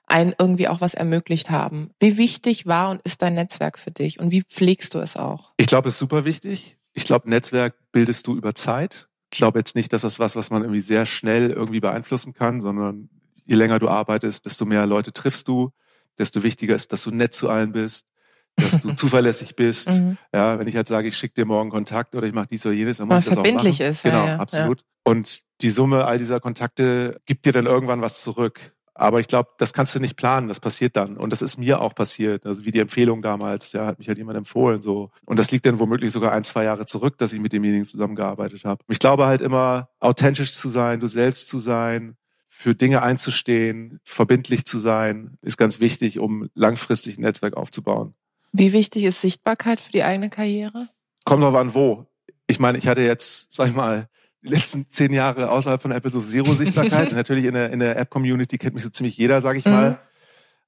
einen 0.10 0.34
irgendwie 0.38 0.68
auch 0.68 0.82
was 0.82 0.94
ermöglicht 0.94 1.50
haben. 1.50 1.92
Wie 2.00 2.18
wichtig 2.18 2.66
war 2.66 2.90
und 2.90 3.02
ist 3.04 3.22
dein 3.22 3.36
Netzwerk 3.36 3.78
für 3.78 3.92
dich 3.92 4.20
und 4.20 4.32
wie 4.32 4.44
pflegst 4.44 4.94
du 4.94 5.00
es 5.00 5.16
auch? 5.16 5.52
Ich 5.58 5.68
glaube, 5.68 5.88
es 5.88 5.96
ist 5.96 6.00
super 6.00 6.26
wichtig. 6.26 6.78
Ich 6.94 7.06
glaube, 7.06 7.30
Netzwerk 7.30 7.76
bildest 7.92 8.28
du 8.28 8.36
über 8.36 8.56
Zeit. 8.56 9.10
Ich 9.32 9.38
glaube 9.38 9.60
jetzt 9.60 9.76
nicht, 9.76 9.94
dass 9.94 10.02
das 10.02 10.20
was, 10.20 10.36
was 10.36 10.50
man 10.50 10.64
irgendwie 10.64 10.82
sehr 10.82 11.06
schnell 11.06 11.52
irgendwie 11.52 11.80
beeinflussen 11.80 12.34
kann, 12.34 12.62
sondern 12.62 13.10
je 13.46 13.56
länger 13.56 13.80
du 13.80 13.90
arbeitest, 13.90 14.46
desto 14.46 14.66
mehr 14.66 14.86
Leute 14.86 15.14
triffst 15.14 15.48
du, 15.48 15.72
desto 16.18 16.44
wichtiger 16.44 16.76
ist, 16.76 16.92
dass 16.92 17.04
du 17.04 17.12
nett 17.12 17.34
zu 17.34 17.50
allen 17.50 17.72
bist, 17.72 18.08
dass 18.56 18.82
du 18.82 18.92
zuverlässig 18.96 19.56
bist. 19.56 19.90
Mhm. 19.90 20.18
Ja, 20.34 20.60
wenn 20.60 20.68
ich 20.68 20.76
halt 20.76 20.88
sage, 20.88 21.08
ich 21.08 21.18
schicke 21.18 21.36
dir 21.36 21.46
morgen 21.46 21.70
Kontakt 21.70 22.16
oder 22.16 22.28
ich 22.28 22.34
mache 22.34 22.48
dies 22.48 22.66
oder 22.66 22.76
jenes, 22.76 22.98
dann 22.98 23.10
Weil 23.10 23.18
muss 23.18 23.24
ich 23.24 23.30
das 23.30 23.38
auch 23.38 23.44
verbindlich 23.44 23.80
machen. 23.80 23.90
ist, 23.90 24.04
ja, 24.04 24.12
Genau, 24.12 24.26
ja, 24.26 24.38
absolut. 24.38 24.84
Und 25.04 25.42
die 25.62 25.70
Summe 25.70 26.06
all 26.06 26.18
dieser 26.18 26.40
Kontakte 26.40 27.20
gibt 27.26 27.46
dir 27.46 27.54
dann 27.54 27.66
irgendwann 27.66 28.02
was 28.02 28.24
zurück. 28.24 28.74
Aber 29.00 29.22
ich 29.22 29.30
glaube, 29.30 29.52
das 29.58 29.72
kannst 29.72 29.96
du 29.96 30.02
nicht 30.02 30.18
planen, 30.18 30.50
das 30.50 30.60
passiert 30.60 30.98
dann. 30.98 31.16
Und 31.16 31.32
das 31.32 31.42
ist 31.42 31.58
mir 31.58 31.80
auch 31.80 31.96
passiert. 31.96 32.46
Also 32.46 32.66
wie 32.66 32.72
die 32.72 32.82
Empfehlung 32.82 33.22
damals, 33.22 33.72
ja, 33.72 33.86
hat 33.86 33.98
mich 33.98 34.10
halt 34.10 34.18
jemand 34.18 34.38
empfohlen. 34.38 34.82
so. 34.82 35.10
Und 35.26 35.40
das 35.40 35.52
liegt 35.52 35.66
dann 35.66 35.80
womöglich 35.80 36.12
sogar 36.12 36.34
ein, 36.34 36.44
zwei 36.44 36.66
Jahre 36.66 36.86
zurück, 36.86 37.18
dass 37.18 37.32
ich 37.32 37.40
mit 37.40 37.54
demjenigen 37.54 37.86
zusammengearbeitet 37.86 38.66
habe. 38.66 38.84
Ich 38.90 39.00
glaube 39.00 39.26
halt 39.26 39.40
immer, 39.40 39.88
authentisch 40.02 40.52
zu 40.52 40.68
sein, 40.68 41.00
du 41.00 41.08
selbst 41.08 41.48
zu 41.48 41.60
sein, 41.60 42.18
für 42.50 42.76
Dinge 42.76 43.02
einzustehen, 43.02 44.02
verbindlich 44.04 44.66
zu 44.66 44.78
sein, 44.78 45.38
ist 45.42 45.56
ganz 45.56 45.80
wichtig, 45.80 46.20
um 46.20 46.50
langfristig 46.54 47.18
ein 47.18 47.22
Netzwerk 47.22 47.56
aufzubauen. 47.56 48.16
Wie 48.52 48.74
wichtig 48.74 49.06
ist 49.06 49.22
Sichtbarkeit 49.22 49.80
für 49.80 49.92
die 49.92 50.04
eigene 50.04 50.30
Karriere? 50.30 50.90
Kommt 51.24 51.44
drauf 51.44 51.56
an, 51.56 51.74
wo. 51.74 52.06
Ich 52.48 52.60
meine, 52.60 52.78
ich 52.78 52.90
hatte 52.90 53.02
jetzt, 53.02 53.54
sag 53.54 53.70
ich 53.70 53.76
mal, 53.76 54.10
die 54.44 54.50
letzten 54.50 54.90
zehn 54.90 55.14
Jahre 55.14 55.50
außerhalb 55.52 55.82
von 55.82 55.92
Apple 55.92 56.12
so 56.12 56.22
Zero 56.22 56.54
Sichtbarkeit. 56.54 57.12
Natürlich 57.14 57.46
in 57.46 57.54
der, 57.54 57.72
in 57.72 57.80
der 57.80 57.98
App-Community 57.98 58.58
kennt 58.58 58.76
mich 58.76 58.84
so 58.84 58.90
ziemlich 58.90 59.18
jeder, 59.18 59.42
sag 59.42 59.58
ich 59.58 59.66
Mhm. 59.66 59.72
mal. 59.72 60.00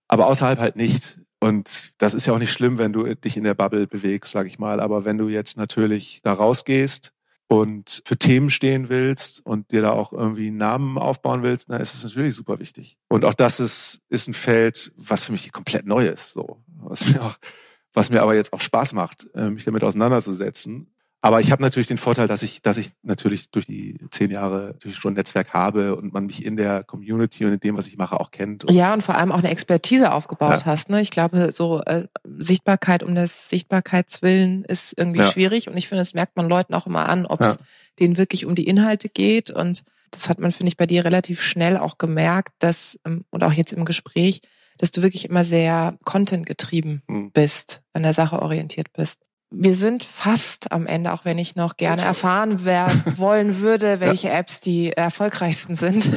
Aber 0.07 0.27
außerhalb 0.27 0.59
halt 0.59 0.75
nicht. 0.75 1.19
Und 1.39 1.93
das 1.97 2.13
ist 2.13 2.27
ja 2.27 2.33
auch 2.33 2.39
nicht 2.39 2.51
schlimm, 2.51 2.77
wenn 2.77 2.93
du 2.93 3.15
dich 3.15 3.37
in 3.37 3.43
der 3.43 3.53
Bubble 3.55 3.87
bewegst, 3.87 4.31
sag 4.31 4.45
ich 4.45 4.59
mal. 4.59 4.79
Aber 4.79 5.05
wenn 5.05 5.17
du 5.17 5.29
jetzt 5.29 5.57
natürlich 5.57 6.19
da 6.21 6.33
rausgehst 6.33 7.13
und 7.47 8.01
für 8.05 8.17
Themen 8.17 8.49
stehen 8.49 8.89
willst 8.89 9.43
und 9.45 9.71
dir 9.71 9.81
da 9.81 9.91
auch 9.91 10.13
irgendwie 10.13 10.47
einen 10.49 10.57
Namen 10.57 10.97
aufbauen 10.97 11.41
willst, 11.41 11.69
dann 11.69 11.81
ist 11.81 11.95
es 11.95 12.03
natürlich 12.03 12.35
super 12.35 12.59
wichtig. 12.59 12.97
Und 13.07 13.25
auch 13.25 13.33
das 13.33 13.59
ist, 13.59 14.01
ist 14.09 14.27
ein 14.27 14.33
Feld, 14.33 14.91
was 14.97 15.25
für 15.25 15.31
mich 15.31 15.51
komplett 15.51 15.85
neu 15.85 16.05
ist, 16.07 16.33
so. 16.33 16.61
Was 16.83 17.07
mir 17.11 17.21
auch, 17.23 17.35
was 17.93 18.09
mir 18.09 18.21
aber 18.21 18.35
jetzt 18.35 18.53
auch 18.53 18.61
Spaß 18.61 18.93
macht, 18.93 19.27
äh, 19.33 19.49
mich 19.49 19.63
damit 19.63 19.83
auseinanderzusetzen. 19.83 20.90
Aber 21.23 21.39
ich 21.39 21.51
habe 21.51 21.61
natürlich 21.61 21.87
den 21.87 21.97
Vorteil, 21.97 22.27
dass 22.27 22.41
ich, 22.41 22.63
dass 22.63 22.77
ich 22.77 22.91
natürlich 23.03 23.51
durch 23.51 23.67
die 23.67 23.99
zehn 24.09 24.31
Jahre 24.31 24.69
natürlich 24.73 24.97
schon 24.97 25.13
ein 25.13 25.15
Netzwerk 25.15 25.53
habe 25.53 25.95
und 25.95 26.13
man 26.13 26.25
mich 26.25 26.43
in 26.43 26.57
der 26.57 26.83
Community 26.83 27.45
und 27.45 27.53
in 27.53 27.59
dem, 27.59 27.77
was 27.77 27.85
ich 27.85 27.95
mache, 27.95 28.19
auch 28.19 28.31
kennt. 28.31 28.65
Und 28.65 28.73
ja, 28.73 28.91
und 28.91 29.03
vor 29.03 29.15
allem 29.15 29.31
auch 29.31 29.37
eine 29.37 29.51
Expertise 29.51 30.13
aufgebaut 30.13 30.61
ja. 30.61 30.65
hast. 30.65 30.89
Ne? 30.89 30.99
Ich 30.99 31.11
glaube, 31.11 31.51
so 31.51 31.81
äh, 31.83 32.05
Sichtbarkeit 32.23 33.03
um 33.03 33.13
des 33.13 33.49
Sichtbarkeitswillen 33.49 34.65
ist 34.65 34.97
irgendwie 34.97 35.19
ja. 35.19 35.31
schwierig. 35.31 35.69
Und 35.69 35.77
ich 35.77 35.87
finde, 35.87 36.01
das 36.01 36.15
merkt 36.15 36.35
man 36.37 36.49
Leuten 36.49 36.73
auch 36.73 36.87
immer 36.87 37.07
an, 37.07 37.27
ob 37.27 37.41
es 37.41 37.53
ja. 37.53 37.65
denen 37.99 38.17
wirklich 38.17 38.47
um 38.47 38.55
die 38.55 38.65
Inhalte 38.65 39.07
geht. 39.07 39.51
Und 39.51 39.83
das 40.09 40.27
hat 40.27 40.39
man, 40.39 40.51
finde 40.51 40.69
ich, 40.69 40.77
bei 40.77 40.87
dir 40.87 41.05
relativ 41.05 41.43
schnell 41.43 41.77
auch 41.77 41.99
gemerkt, 41.99 42.53
dass, 42.57 42.99
ähm, 43.05 43.25
und 43.29 43.43
auch 43.43 43.53
jetzt 43.53 43.73
im 43.73 43.85
Gespräch, 43.85 44.41
dass 44.79 44.89
du 44.89 45.03
wirklich 45.03 45.25
immer 45.25 45.43
sehr 45.43 45.99
content 46.03 46.47
getrieben 46.47 47.03
hm. 47.07 47.31
bist, 47.31 47.83
an 47.93 48.01
der 48.01 48.15
Sache 48.15 48.41
orientiert 48.41 48.91
bist 48.93 49.19
wir 49.51 49.75
sind 49.75 50.03
fast 50.05 50.71
am 50.71 50.87
Ende, 50.87 51.11
auch 51.11 51.25
wenn 51.25 51.37
ich 51.37 51.55
noch 51.55 51.75
gerne 51.75 52.01
erfahren 52.01 52.63
werden 52.63 53.03
wollen 53.17 53.59
würde, 53.59 53.99
welche. 53.99 54.29
Apps 54.31 54.61
die 54.61 54.93
erfolgreichsten 54.93 55.75
sind. 55.75 56.09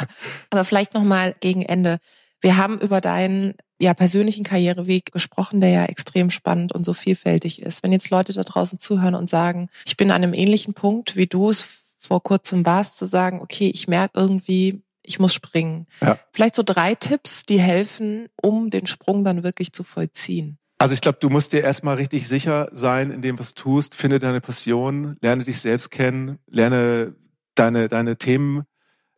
Aber 0.50 0.64
vielleicht 0.64 0.94
noch 0.94 1.04
mal 1.04 1.34
gegen 1.38 1.62
Ende. 1.62 1.98
Wir 2.40 2.56
haben 2.56 2.78
über 2.78 3.00
deinen 3.00 3.54
ja, 3.78 3.94
persönlichen 3.94 4.44
Karriereweg 4.44 5.12
gesprochen, 5.12 5.60
der 5.60 5.70
ja 5.70 5.84
extrem 5.84 6.30
spannend 6.30 6.72
und 6.72 6.84
so 6.84 6.92
vielfältig 6.92 7.62
ist. 7.62 7.82
Wenn 7.82 7.92
jetzt 7.92 8.10
Leute 8.10 8.32
da 8.32 8.42
draußen 8.42 8.80
zuhören 8.80 9.14
und 9.14 9.30
sagen, 9.30 9.68
ich 9.86 9.96
bin 9.96 10.10
an 10.10 10.22
einem 10.22 10.34
ähnlichen 10.34 10.74
Punkt, 10.74 11.16
wie 11.16 11.26
du 11.26 11.48
es 11.48 11.80
vor 11.98 12.22
kurzem 12.22 12.66
warst, 12.66 12.98
zu 12.98 13.06
sagen, 13.06 13.40
okay, 13.40 13.70
ich 13.72 13.86
merke 13.86 14.18
irgendwie, 14.18 14.82
ich 15.02 15.20
muss 15.20 15.32
springen. 15.32 15.86
Ja. 16.00 16.18
Vielleicht 16.32 16.56
so 16.56 16.62
drei 16.62 16.94
Tipps, 16.94 17.44
die 17.44 17.60
helfen, 17.60 18.28
um 18.40 18.70
den 18.70 18.86
Sprung 18.86 19.22
dann 19.22 19.44
wirklich 19.44 19.72
zu 19.72 19.84
vollziehen. 19.84 20.58
Also 20.80 20.94
ich 20.94 21.02
glaube, 21.02 21.18
du 21.20 21.28
musst 21.28 21.52
dir 21.52 21.60
erstmal 21.60 21.96
richtig 21.96 22.26
sicher 22.26 22.70
sein 22.72 23.10
in 23.10 23.20
dem, 23.20 23.38
was 23.38 23.52
du 23.52 23.64
tust. 23.64 23.94
Finde 23.94 24.18
deine 24.18 24.40
Passion, 24.40 25.18
lerne 25.20 25.44
dich 25.44 25.60
selbst 25.60 25.90
kennen, 25.90 26.38
lerne 26.46 27.14
deine, 27.54 27.88
deine 27.88 28.16
Themen 28.16 28.62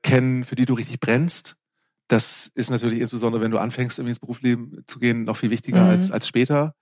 kennen, 0.03 0.43
für 0.43 0.57
die 0.57 0.65
du 0.65 0.75
richtig 0.75 0.99
brennst. 0.99 1.55
Das 2.09 2.51
ist 2.57 2.73
natürlich 2.73 2.99
insbesondere, 2.99 3.43
wenn 3.43 3.53
du 3.53 3.59
anfängst, 3.59 4.01
irgendwie 4.01 4.11
ins 4.11 4.19
Berufsleben 4.19 4.83
zu 4.89 4.99
gehen, 4.99 5.23
noch 5.23 5.37
viel 5.37 5.51
wichtiger 5.51 5.85
mhm. 5.85 5.91
als, 5.91 6.11
als 6.11 6.27
später. 6.27 6.75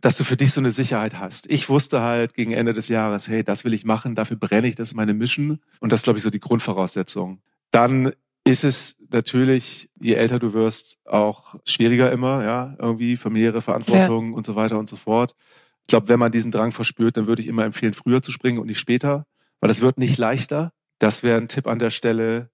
Dass 0.00 0.16
du 0.16 0.22
für 0.22 0.36
dich 0.36 0.52
so 0.52 0.60
eine 0.60 0.70
Sicherheit 0.70 1.18
hast. 1.18 1.50
Ich 1.50 1.68
wusste 1.68 2.02
halt 2.02 2.34
gegen 2.34 2.52
Ende 2.52 2.74
des 2.74 2.86
Jahres, 2.86 3.26
hey, 3.26 3.42
das 3.42 3.64
will 3.64 3.74
ich 3.74 3.84
machen, 3.84 4.14
dafür 4.14 4.36
brenne 4.36 4.68
ich, 4.68 4.76
das 4.76 4.90
ist 4.90 4.94
meine 4.94 5.14
Mission. 5.14 5.58
Und 5.80 5.90
das 5.90 6.00
ist, 6.00 6.04
glaube 6.04 6.18
ich, 6.18 6.22
so 6.22 6.30
die 6.30 6.38
Grundvoraussetzung. 6.38 7.40
Dann 7.72 8.12
ist 8.44 8.64
es 8.64 8.96
natürlich, 9.10 9.88
je 10.00 10.14
älter 10.14 10.38
du 10.38 10.52
wirst, 10.52 10.98
auch 11.04 11.56
schwieriger 11.64 12.10
immer, 12.10 12.44
ja, 12.44 12.76
irgendwie 12.78 13.16
familiäre 13.16 13.62
Verantwortung 13.62 14.30
ja. 14.30 14.36
und 14.36 14.46
so 14.46 14.56
weiter 14.56 14.78
und 14.78 14.88
so 14.88 14.96
fort. 14.96 15.34
Ich 15.82 15.88
glaube, 15.88 16.08
wenn 16.08 16.18
man 16.18 16.32
diesen 16.32 16.50
Drang 16.50 16.72
verspürt, 16.72 17.16
dann 17.16 17.26
würde 17.26 17.42
ich 17.42 17.48
immer 17.48 17.64
empfehlen, 17.64 17.94
früher 17.94 18.22
zu 18.22 18.32
springen 18.32 18.58
und 18.58 18.66
nicht 18.66 18.80
später, 18.80 19.26
weil 19.60 19.68
das 19.68 19.80
wird 19.80 19.98
nicht 19.98 20.18
leichter. 20.18 20.72
Das 20.98 21.22
wäre 21.22 21.38
ein 21.38 21.48
Tipp 21.48 21.66
an 21.66 21.78
der 21.78 21.90
Stelle. 21.90 22.50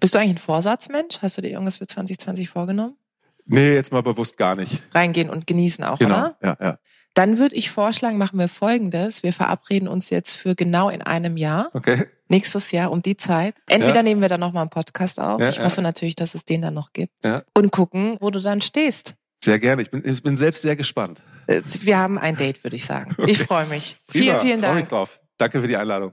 Bist 0.00 0.14
du 0.14 0.18
eigentlich 0.18 0.34
ein 0.34 0.38
Vorsatzmensch? 0.38 1.18
Hast 1.20 1.38
du 1.38 1.42
dir 1.42 1.50
irgendwas 1.50 1.78
für 1.78 1.86
2020 1.86 2.48
vorgenommen? 2.48 2.96
Nee, 3.44 3.74
jetzt 3.74 3.92
mal 3.92 4.02
bewusst 4.02 4.36
gar 4.36 4.54
nicht. 4.54 4.82
Reingehen 4.94 5.28
und 5.28 5.46
genießen 5.46 5.84
auch, 5.84 5.98
genau. 5.98 6.14
oder? 6.14 6.36
Ja, 6.42 6.56
ja. 6.60 6.78
Dann 7.14 7.38
würde 7.38 7.56
ich 7.56 7.70
vorschlagen, 7.70 8.16
machen 8.16 8.38
wir 8.38 8.48
Folgendes. 8.48 9.22
Wir 9.22 9.32
verabreden 9.32 9.88
uns 9.88 10.08
jetzt 10.10 10.34
für 10.34 10.54
genau 10.54 10.88
in 10.88 11.02
einem 11.02 11.36
Jahr. 11.36 11.70
Okay. 11.74 12.06
Nächstes 12.32 12.72
Jahr 12.72 12.90
um 12.90 13.02
die 13.02 13.18
Zeit. 13.18 13.54
Entweder 13.68 13.96
ja. 13.96 14.02
nehmen 14.02 14.22
wir 14.22 14.28
dann 14.28 14.40
nochmal 14.40 14.62
einen 14.62 14.70
Podcast 14.70 15.20
auf. 15.20 15.38
Ja, 15.38 15.50
ich 15.50 15.56
ja. 15.56 15.64
hoffe 15.64 15.82
natürlich, 15.82 16.16
dass 16.16 16.34
es 16.34 16.46
den 16.46 16.62
dann 16.62 16.72
noch 16.72 16.94
gibt. 16.94 17.12
Und 17.54 17.70
gucken, 17.70 18.16
wo 18.20 18.30
du 18.30 18.40
dann 18.40 18.62
stehst. 18.62 19.16
Sehr 19.36 19.58
gerne. 19.58 19.82
Ich 19.82 19.90
bin, 19.90 20.02
ich 20.02 20.22
bin 20.22 20.38
selbst 20.38 20.62
sehr 20.62 20.74
gespannt. 20.74 21.20
Äh, 21.46 21.60
wir 21.80 21.98
haben 21.98 22.16
ein 22.16 22.36
Date, 22.36 22.64
würde 22.64 22.76
ich 22.76 22.86
sagen. 22.86 23.14
Okay. 23.18 23.30
Ich 23.32 23.38
freue 23.38 23.66
mich. 23.66 23.96
Prima. 24.06 24.24
Vielen, 24.24 24.40
vielen 24.40 24.60
Dank. 24.62 24.72
Freue 24.72 24.80
mich 24.80 24.88
drauf. 24.88 25.20
Danke 25.36 25.60
für 25.60 25.68
die 25.68 25.76
Einladung. 25.76 26.12